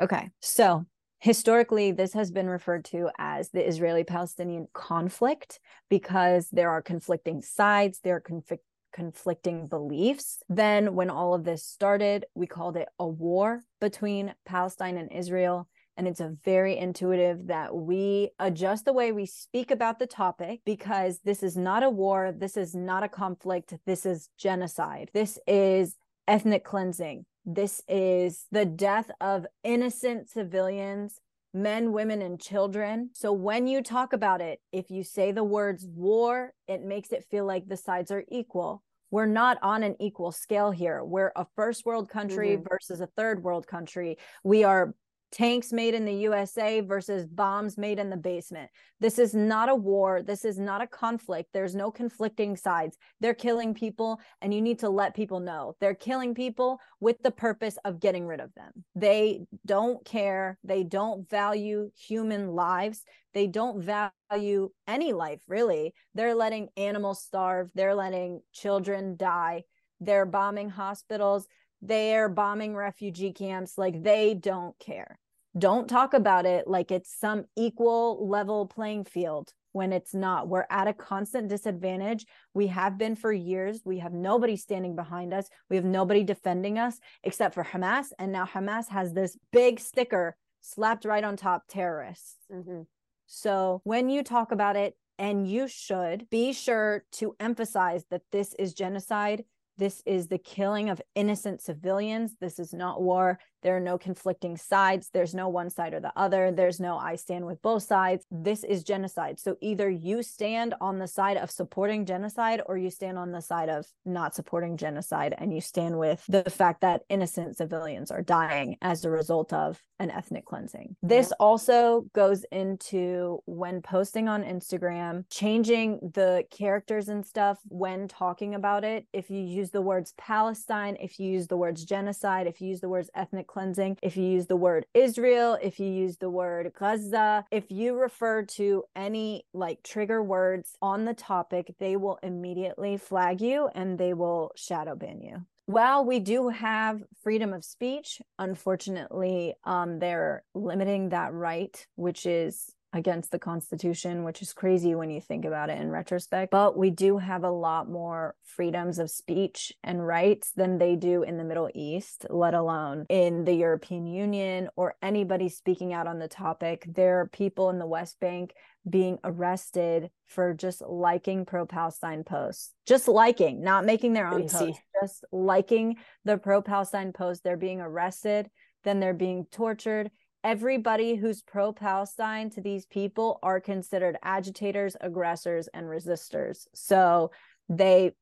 [0.00, 0.30] Okay.
[0.40, 0.84] So
[1.20, 7.42] historically, this has been referred to as the Israeli Palestinian conflict because there are conflicting
[7.42, 10.42] sides, there are conflict conflicting beliefs.
[10.48, 15.68] Then, when all of this started, we called it a war between Palestine and Israel.
[15.96, 20.60] And it's a very intuitive that we adjust the way we speak about the topic
[20.64, 22.32] because this is not a war.
[22.34, 23.74] This is not a conflict.
[23.84, 25.10] This is genocide.
[25.12, 27.26] This is ethnic cleansing.
[27.44, 31.20] This is the death of innocent civilians,
[31.54, 33.10] men, women, and children.
[33.14, 37.24] So when you talk about it, if you say the words war, it makes it
[37.30, 38.82] feel like the sides are equal.
[39.10, 41.04] We're not on an equal scale here.
[41.04, 42.66] We're a first world country Mhm.
[42.68, 44.16] versus a third world country.
[44.42, 44.94] We are
[45.32, 48.70] tanks made in the USA versus bombs made in the basement.
[49.00, 50.22] This is not a war.
[50.22, 51.48] This is not a conflict.
[51.52, 52.98] There's no conflicting sides.
[53.20, 57.30] They're killing people, and you need to let people know they're killing people with the
[57.30, 58.70] purpose of getting rid of them.
[58.94, 60.58] They don't care.
[60.62, 63.02] They don't value human lives.
[63.32, 65.94] They don't value any life, really.
[66.14, 67.70] They're letting animals starve.
[67.74, 69.64] They're letting children die.
[70.00, 71.48] They're bombing hospitals.
[71.80, 73.78] They're bombing refugee camps.
[73.78, 75.18] Like they don't care
[75.56, 80.48] don't talk about it like it's some equal level playing field when it's not.
[80.48, 82.26] We're at a constant disadvantage.
[82.54, 83.80] We have been for years.
[83.84, 85.48] We have nobody standing behind us.
[85.68, 88.06] We have nobody defending us except for Hamas.
[88.18, 92.36] And now Hamas has this big sticker slapped right on top terrorists.
[92.52, 92.82] Mm-hmm.
[93.26, 98.54] So when you talk about it, and you should be sure to emphasize that this
[98.58, 99.44] is genocide.
[99.78, 102.34] This is the killing of innocent civilians.
[102.40, 103.38] This is not war.
[103.62, 105.10] There are no conflicting sides.
[105.12, 106.50] There's no one side or the other.
[106.50, 108.24] There's no I stand with both sides.
[108.30, 109.38] This is genocide.
[109.38, 113.40] So either you stand on the side of supporting genocide or you stand on the
[113.40, 118.22] side of not supporting genocide and you stand with the fact that innocent civilians are
[118.22, 120.96] dying as a result of an ethnic cleansing.
[121.02, 128.54] This also goes into when posting on Instagram, changing the characters and stuff when talking
[128.54, 129.06] about it.
[129.12, 132.80] If you use the words Palestine, if you use the words genocide, if you use
[132.80, 136.72] the words ethnic cleansing, if you use the word Israel, if you use the word
[136.78, 142.96] Gaza, if you refer to any like trigger words on the topic, they will immediately
[142.96, 145.44] flag you and they will shadow ban you.
[145.66, 152.74] While we do have freedom of speech, unfortunately, um, they're limiting that right, which is
[152.92, 156.50] against the Constitution, which is crazy when you think about it in retrospect.
[156.50, 161.22] But we do have a lot more freedoms of speech and rights than they do
[161.22, 166.18] in the Middle East, let alone in the European Union or anybody speaking out on
[166.18, 166.84] the topic.
[166.86, 168.52] There are people in the West Bank
[168.88, 174.82] being arrested for just liking pro Palestine posts, just liking, not making their own posts,
[175.00, 177.42] just liking the pro Palestine post.
[177.42, 178.50] They're being arrested,
[178.84, 180.10] then they're being tortured
[180.44, 186.66] everybody who's pro Palestine to these people are considered agitators, aggressors, and resistors.
[186.74, 187.30] So
[187.68, 188.12] they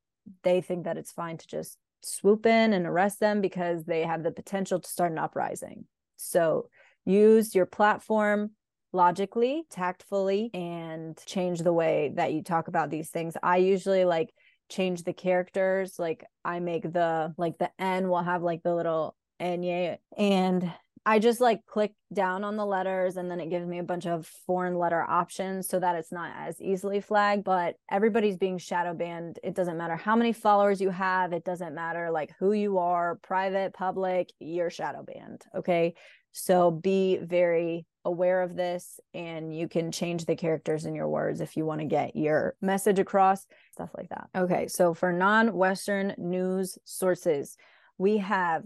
[0.42, 4.22] they think that it's fine to just swoop in and arrest them because they have
[4.22, 5.84] the potential to start an uprising.
[6.16, 6.68] So
[7.04, 8.52] use your platform
[8.92, 13.36] logically, tactfully, and change the way that you talk about these things.
[13.42, 14.30] I usually like
[14.68, 15.98] change the characters.
[15.98, 20.70] Like I make the like the N will have like the little Enye and
[21.06, 24.06] I just like click down on the letters and then it gives me a bunch
[24.06, 27.44] of foreign letter options so that it's not as easily flagged.
[27.44, 29.38] But everybody's being shadow banned.
[29.42, 33.18] It doesn't matter how many followers you have, it doesn't matter like who you are,
[33.22, 35.42] private, public, you're shadow banned.
[35.56, 35.94] Okay.
[36.32, 41.40] So be very aware of this and you can change the characters in your words
[41.40, 44.28] if you want to get your message across, stuff like that.
[44.36, 44.68] Okay.
[44.68, 47.56] So for non Western news sources,
[47.98, 48.64] we have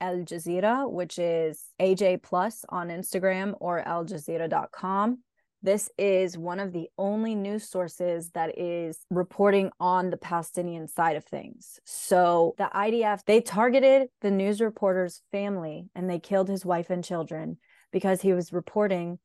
[0.00, 5.18] Al Jazeera, which is AJ Plus on Instagram or aljazeera.com.
[5.62, 11.16] This is one of the only news sources that is reporting on the Palestinian side
[11.16, 11.80] of things.
[11.84, 17.02] So the IDF, they targeted the news reporter's family and they killed his wife and
[17.02, 17.58] children
[17.90, 19.18] because he was reporting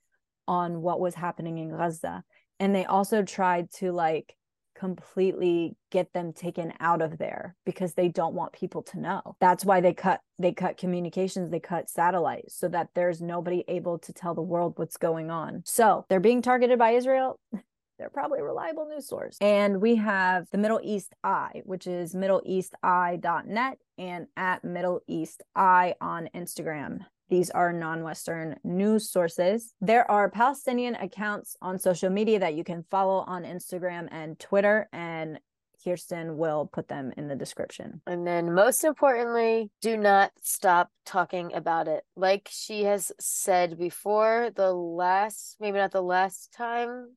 [0.47, 2.23] on what was happening in Gaza.
[2.59, 4.35] And they also tried to like
[4.81, 9.35] completely get them taken out of there because they don't want people to know.
[9.39, 13.99] That's why they cut they cut communications, they cut satellites so that there's nobody able
[13.99, 15.61] to tell the world what's going on.
[15.65, 17.39] So, they're being targeted by Israel.
[17.99, 19.37] They're probably a reliable news source.
[19.41, 25.93] And we have the Middle East Eye, which is middleeasteye.net and at Middle East Eye
[26.01, 27.05] on Instagram.
[27.31, 29.73] These are non Western news sources.
[29.79, 34.89] There are Palestinian accounts on social media that you can follow on Instagram and Twitter,
[34.91, 35.39] and
[35.83, 38.01] Kirstin will put them in the description.
[38.05, 42.03] And then, most importantly, do not stop talking about it.
[42.17, 47.15] Like she has said before, the last, maybe not the last time,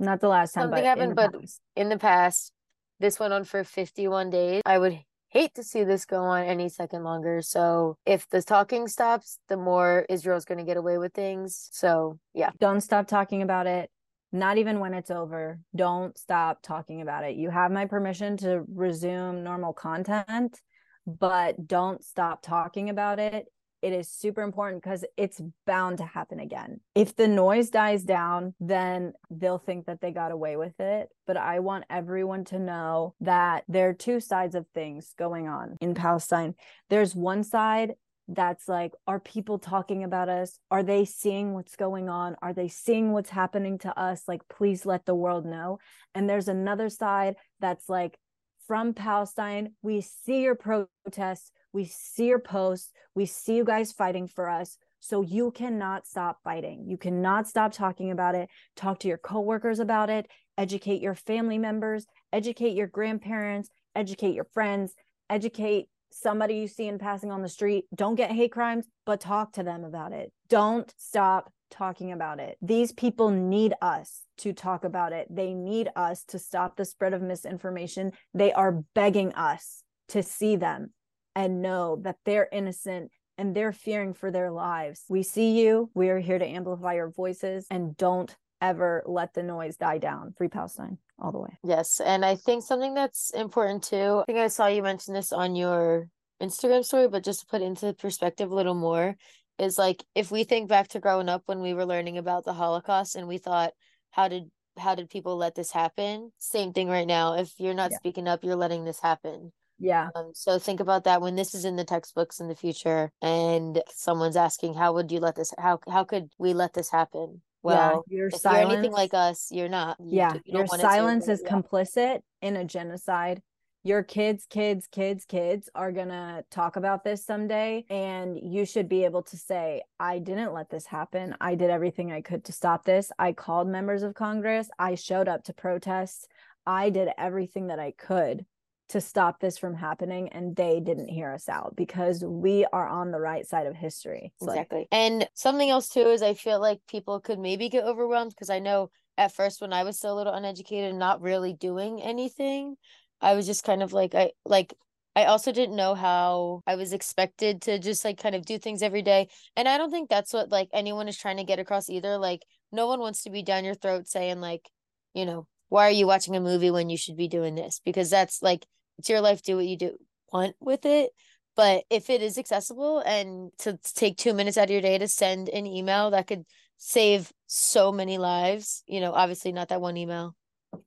[0.00, 1.60] not the last time, something happened, but past.
[1.76, 2.50] in the past,
[2.98, 4.62] this went on for 51 days.
[4.66, 4.98] I would
[5.36, 7.42] hate to see this go on any second longer.
[7.42, 11.68] So if the talking stops, the more Israel's going to get away with things.
[11.72, 12.50] So yeah.
[12.58, 13.90] Don't stop talking about it.
[14.32, 15.60] Not even when it's over.
[15.74, 17.36] Don't stop talking about it.
[17.36, 20.58] You have my permission to resume normal content,
[21.06, 23.46] but don't stop talking about it
[23.86, 26.80] it is super important because it's bound to happen again.
[26.96, 31.08] If the noise dies down, then they'll think that they got away with it.
[31.24, 35.76] But I want everyone to know that there are two sides of things going on
[35.80, 36.56] in Palestine.
[36.90, 37.92] There's one side
[38.26, 40.58] that's like, are people talking about us?
[40.68, 42.34] Are they seeing what's going on?
[42.42, 44.22] Are they seeing what's happening to us?
[44.26, 45.78] Like, please let the world know.
[46.12, 48.18] And there's another side that's like,
[48.66, 52.90] from Palestine, we see your protests we see your posts.
[53.14, 54.78] We see you guys fighting for us.
[55.00, 56.86] So you cannot stop fighting.
[56.88, 58.48] You cannot stop talking about it.
[58.76, 60.26] Talk to your coworkers about it.
[60.56, 62.06] Educate your family members.
[62.32, 63.68] Educate your grandparents.
[63.94, 64.94] Educate your friends.
[65.28, 67.84] Educate somebody you see in passing on the street.
[67.94, 70.32] Don't get hate crimes, but talk to them about it.
[70.48, 72.56] Don't stop talking about it.
[72.62, 75.26] These people need us to talk about it.
[75.28, 78.12] They need us to stop the spread of misinformation.
[78.32, 80.92] They are begging us to see them
[81.36, 85.04] and know that they're innocent and they're fearing for their lives.
[85.08, 85.90] We see you.
[85.94, 90.32] We are here to amplify your voices and don't ever let the noise die down.
[90.38, 91.58] Free Palestine all the way.
[91.62, 92.00] Yes.
[92.00, 95.54] And I think something that's important too, I think I saw you mention this on
[95.54, 96.08] your
[96.42, 99.16] Instagram story, but just to put into perspective a little more,
[99.58, 102.52] is like if we think back to growing up when we were learning about the
[102.54, 103.72] Holocaust and we thought,
[104.10, 104.44] how did
[104.78, 106.30] how did people let this happen?
[106.38, 107.34] Same thing right now.
[107.34, 107.96] If you're not yeah.
[107.98, 109.52] speaking up, you're letting this happen.
[109.78, 110.08] Yeah.
[110.14, 113.82] Um, so think about that when this is in the textbooks in the future and
[113.94, 117.42] someone's asking, how would you let this, how, how could we let this happen?
[117.62, 119.96] Well, yeah, your if silence, you're anything like us, you're not.
[119.98, 120.34] You, yeah.
[120.44, 121.50] You your silence is yeah.
[121.50, 123.42] complicit in a genocide
[123.86, 127.84] your kids, kids, kids, kids are going to talk about this someday.
[127.88, 131.36] And you should be able to say, I didn't let this happen.
[131.40, 133.12] I did everything I could to stop this.
[133.16, 134.68] I called members of Congress.
[134.76, 136.26] I showed up to protests.
[136.66, 138.44] I did everything that I could
[138.88, 143.10] to stop this from happening and they didn't hear us out because we are on
[143.10, 144.32] the right side of history.
[144.40, 144.80] It's exactly.
[144.80, 148.50] Like- and something else too is I feel like people could maybe get overwhelmed because
[148.50, 152.00] I know at first when I was still a little uneducated and not really doing
[152.00, 152.76] anything,
[153.20, 154.74] I was just kind of like I like
[155.16, 158.82] I also didn't know how I was expected to just like kind of do things
[158.82, 159.28] every day.
[159.56, 162.18] And I don't think that's what like anyone is trying to get across either.
[162.18, 164.68] Like no one wants to be down your throat saying like,
[165.14, 167.80] you know, why are you watching a movie when you should be doing this?
[167.84, 168.66] Because that's like
[168.98, 169.96] it's your life, do what you do
[170.32, 171.10] want with it.
[171.56, 175.08] But if it is accessible and to take two minutes out of your day to
[175.08, 176.44] send an email that could
[176.76, 180.34] save so many lives, you know, obviously not that one email,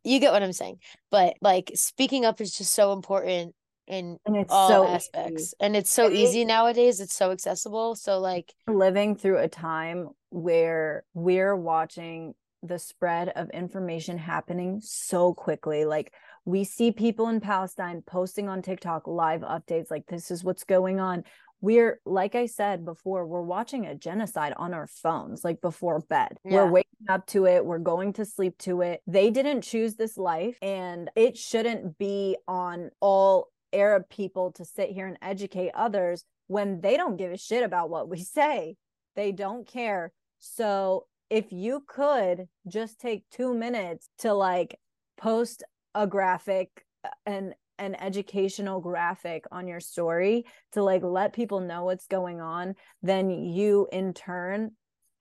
[0.03, 0.77] you get what I'm saying.
[1.09, 3.55] But like speaking up is just so important
[3.87, 5.41] in all so aspects.
[5.41, 5.55] Easy.
[5.59, 6.99] And it's so easy nowadays.
[6.99, 7.95] It's so accessible.
[7.95, 15.33] So like living through a time where we're watching the spread of information happening so
[15.33, 15.85] quickly.
[15.85, 16.13] Like
[16.49, 20.99] we see people in Palestine posting on TikTok live updates like this is what's going
[20.99, 21.23] on.
[21.61, 26.37] We're like i said before we're watching a genocide on our phones like before bed.
[26.43, 26.63] Yeah.
[26.63, 29.01] we're waking up to it we're going to sleep to it.
[29.05, 34.89] They didn't choose this life and it shouldn't be on all arab people to sit
[34.89, 38.75] here and educate others when they don't give a shit about what we say.
[39.15, 40.13] They don't care.
[40.39, 44.79] So if you could just take 2 minutes to like
[45.17, 45.63] post
[45.95, 51.85] a graphic uh, and an educational graphic on your story to like let people know
[51.85, 54.71] what's going on, then you in turn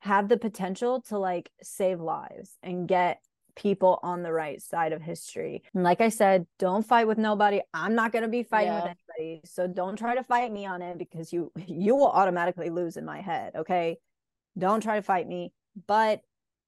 [0.00, 3.20] have the potential to like save lives and get
[3.56, 5.62] people on the right side of history.
[5.74, 7.60] And like I said, don't fight with nobody.
[7.74, 8.84] I'm not going to be fighting yeah.
[8.84, 9.40] with anybody.
[9.44, 13.04] So don't try to fight me on it because you you will automatically lose in
[13.04, 13.98] my head, okay?
[14.56, 15.52] Don't try to fight me,
[15.86, 16.20] but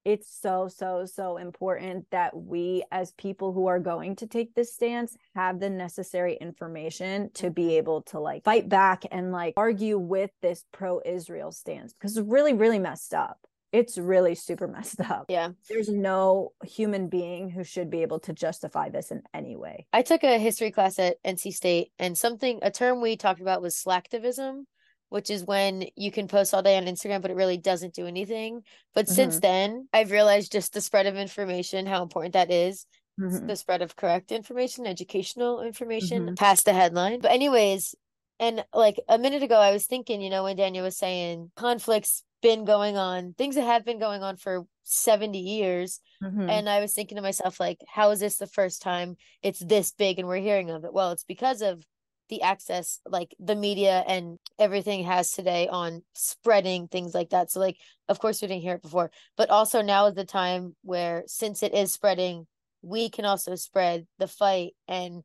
[0.05, 4.73] it's so so so important that we as people who are going to take this
[4.73, 9.99] stance have the necessary information to be able to like fight back and like argue
[9.99, 15.01] with this pro Israel stance because it's really really messed up it's really super messed
[15.01, 15.27] up.
[15.29, 15.51] Yeah.
[15.69, 19.87] There's no human being who should be able to justify this in any way.
[19.93, 23.63] I took a history class at NC State and something a term we talked about
[23.63, 24.65] was slacktivism
[25.11, 28.07] which is when you can post all day on Instagram, but it really doesn't do
[28.07, 28.63] anything.
[28.95, 29.15] But mm-hmm.
[29.15, 32.87] since then, I've realized just the spread of information, how important that is.
[33.21, 33.47] Mm-hmm.
[33.47, 36.35] The spread of correct information, educational information mm-hmm.
[36.35, 37.21] past the headline.
[37.21, 37.95] But, anyways,
[38.39, 42.23] and like a minute ago, I was thinking, you know, when Danyah was saying conflicts
[42.41, 46.01] been going on, things that have been going on for 70 years.
[46.23, 46.49] Mm-hmm.
[46.49, 49.93] And I was thinking to myself, like, how is this the first time it's this
[49.93, 50.93] big and we're hearing of it?
[50.93, 51.85] Well, it's because of
[52.31, 57.51] the access like the media and everything has today on spreading things like that.
[57.51, 57.77] So like
[58.09, 61.63] of course we didn't hear it before, but also now is the time where since
[61.63, 62.47] it is spreading,
[62.83, 65.23] we can also spread the fight and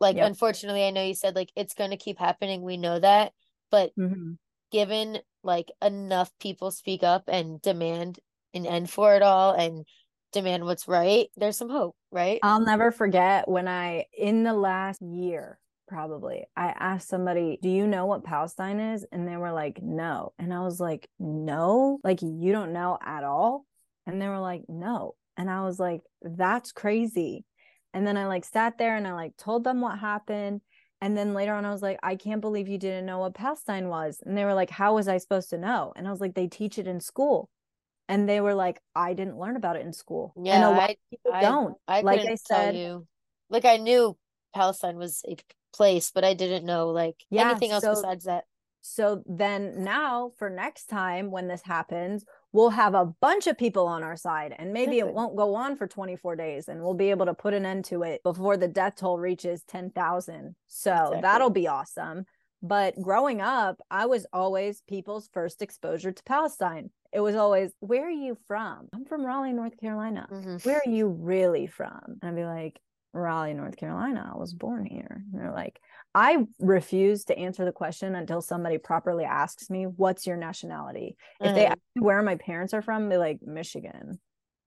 [0.00, 0.26] like yep.
[0.26, 3.32] unfortunately I know you said like it's going to keep happening, we know that,
[3.70, 4.32] but mm-hmm.
[4.72, 8.18] given like enough people speak up and demand
[8.52, 9.86] an end for it all and
[10.32, 12.40] demand what's right, there's some hope, right?
[12.42, 15.58] I'll never forget when I in the last year
[15.90, 16.44] probably.
[16.56, 19.04] I asked somebody, Do you know what Palestine is?
[19.10, 20.32] And they were like, No.
[20.38, 23.66] And I was like, No, like you don't know at all.
[24.06, 25.16] And they were like, No.
[25.36, 27.44] And I was like, That's crazy.
[27.92, 30.60] And then I like sat there and I like told them what happened.
[31.02, 33.88] And then later on, I was like, I can't believe you didn't know what Palestine
[33.88, 34.22] was.
[34.24, 35.92] And they were like, How was I supposed to know?
[35.96, 37.50] And I was like, They teach it in school.
[38.08, 40.34] And they were like, I didn't learn about it in school.
[40.40, 41.76] Yeah, and a lot I, of people I, don't.
[41.86, 43.06] I like I said, you.
[43.50, 44.16] Like I knew
[44.54, 45.36] Palestine was a
[45.72, 48.44] place, but I didn't know like yeah, anything else so, besides that.
[48.82, 53.86] So then now for next time when this happens, we'll have a bunch of people
[53.86, 57.10] on our side and maybe it won't go on for 24 days and we'll be
[57.10, 60.54] able to put an end to it before the death toll reaches 10,000.
[60.66, 61.20] So exactly.
[61.20, 62.24] that'll be awesome.
[62.62, 66.90] But growing up, I was always people's first exposure to Palestine.
[67.12, 68.88] It was always, Where are you from?
[68.94, 70.28] I'm from Raleigh, North Carolina.
[70.30, 70.56] Mm-hmm.
[70.68, 72.18] Where are you really from?
[72.22, 72.78] And I'd be like,
[73.12, 74.30] Raleigh, North Carolina.
[74.34, 75.24] I was born here.
[75.32, 75.80] And they're like,
[76.14, 81.16] I refuse to answer the question until somebody properly asks me, What's your nationality?
[81.40, 81.48] Mm-hmm.
[81.48, 81.72] If they mm-hmm.
[81.72, 84.20] ask me where my parents are from, they're like, Michigan.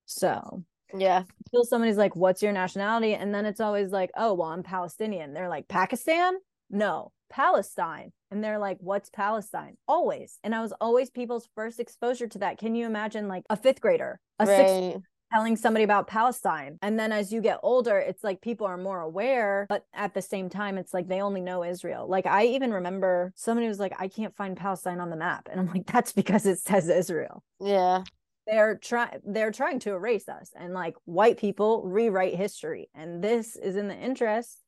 [0.05, 0.63] So
[0.95, 1.23] yeah.
[1.47, 3.13] Until somebody's like, What's your nationality?
[3.13, 5.33] And then it's always like, Oh, well, I'm Palestinian.
[5.33, 6.35] They're like, Pakistan?
[6.69, 8.11] No, Palestine.
[8.31, 9.75] And they're like, What's Palestine?
[9.87, 10.37] Always.
[10.43, 12.57] And I was always people's first exposure to that.
[12.57, 14.57] Can you imagine like a fifth grader, a right.
[14.57, 15.03] sixth
[15.33, 16.77] telling somebody about Palestine.
[16.81, 20.21] And then as you get older, it's like people are more aware, but at the
[20.21, 22.07] same time, it's like they only know Israel.
[22.07, 25.49] Like I even remember somebody was like, I can't find Palestine on the map.
[25.51, 27.43] And I'm like, that's because it says Israel.
[27.59, 28.03] Yeah
[28.45, 33.55] they're trying they're trying to erase us and like white people rewrite history and this
[33.55, 34.59] is in the interest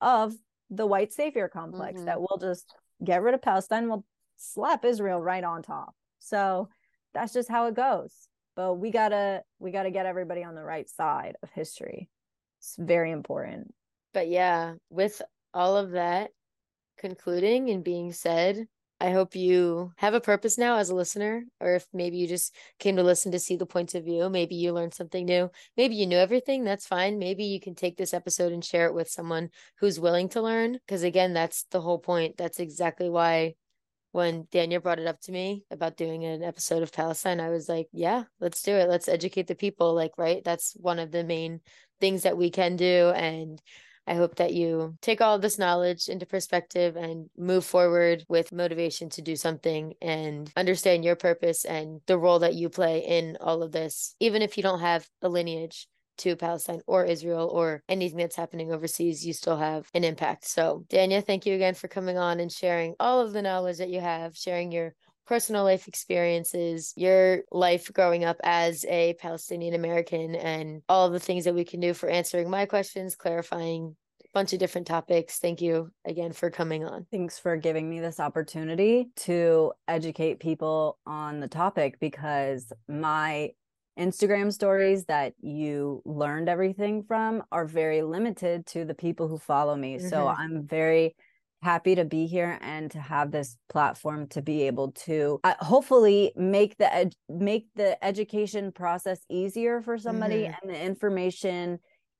[0.00, 0.34] of
[0.70, 2.06] the white savior complex mm-hmm.
[2.06, 4.04] that will just get rid of palestine will
[4.36, 6.68] slap israel right on top so
[7.12, 10.88] that's just how it goes but we gotta we gotta get everybody on the right
[10.88, 12.08] side of history
[12.60, 13.72] it's very important
[14.12, 15.20] but yeah with
[15.52, 16.30] all of that
[16.98, 18.66] concluding and being said
[19.00, 22.54] I hope you have a purpose now as a listener, or if maybe you just
[22.78, 25.50] came to listen to see the points of view, maybe you learned something new.
[25.76, 27.18] Maybe you knew everything, that's fine.
[27.18, 30.74] Maybe you can take this episode and share it with someone who's willing to learn.
[30.74, 32.36] Because again, that's the whole point.
[32.38, 33.56] That's exactly why
[34.14, 37.68] when Danyah brought it up to me about doing an episode of Palestine, I was
[37.68, 38.88] like, yeah, let's do it.
[38.88, 39.92] Let's educate the people.
[39.92, 40.40] Like, right?
[40.44, 41.60] That's one of the main
[42.00, 43.10] things that we can do.
[43.10, 43.60] And
[44.06, 49.10] I hope that you take all this knowledge into perspective and move forward with motivation
[49.10, 53.64] to do something and understand your purpose and the role that you play in all
[53.64, 55.88] of this, even if you don't have a lineage
[56.18, 60.46] to Palestine or Israel or anything that's happening overseas, you still have an impact.
[60.46, 63.90] So, Danyah, thank you again for coming on and sharing all of the knowledge that
[63.90, 64.94] you have, sharing your
[65.26, 71.44] personal life experiences, your life growing up as a Palestinian American, and all the things
[71.44, 75.38] that we can do for answering my questions, clarifying a bunch of different topics.
[75.38, 77.06] Thank you again for coming on.
[77.10, 83.52] Thanks for giving me this opportunity to educate people on the topic because my
[83.98, 89.76] Instagram stories that you learned everything from are very limited to the people who follow
[89.76, 89.96] me.
[89.96, 90.08] Mm-hmm.
[90.08, 91.14] So I'm very
[91.62, 96.30] happy to be here and to have this platform to be able to uh, hopefully
[96.36, 100.54] make the ed- make the education process easier for somebody mm-hmm.
[100.62, 101.78] and the information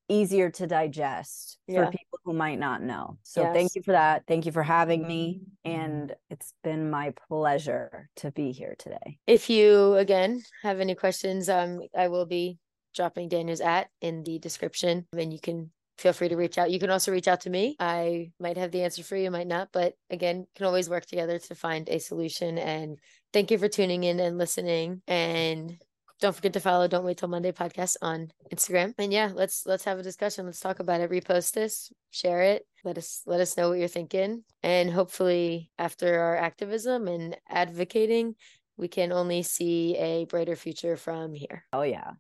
[0.08, 1.84] easier to digest yeah.
[1.84, 3.18] for people who might not know.
[3.22, 3.54] So yes.
[3.54, 4.24] thank you for that.
[4.26, 9.18] Thank you for having me and it's been my pleasure to be here today.
[9.26, 12.58] If you again have any questions um I will be
[12.94, 16.70] dropping Danyah's at in the description and you can feel free to reach out.
[16.70, 17.76] You can also reach out to me.
[17.78, 21.38] I might have the answer for you, might not, but again, can always work together
[21.38, 22.58] to find a solution.
[22.58, 22.98] And
[23.32, 25.02] thank you for tuning in and listening.
[25.06, 25.76] And
[26.20, 28.94] don't forget to follow Don't Wait Till Monday podcast on Instagram.
[28.98, 30.46] And yeah, let's let's have a discussion.
[30.46, 31.10] Let's talk about it.
[31.10, 32.66] Repost this, share it.
[32.84, 34.44] Let us let us know what you're thinking.
[34.62, 38.36] And hopefully after our activism and advocating,
[38.76, 41.64] we can only see a brighter future from here.
[41.72, 42.12] Oh yeah.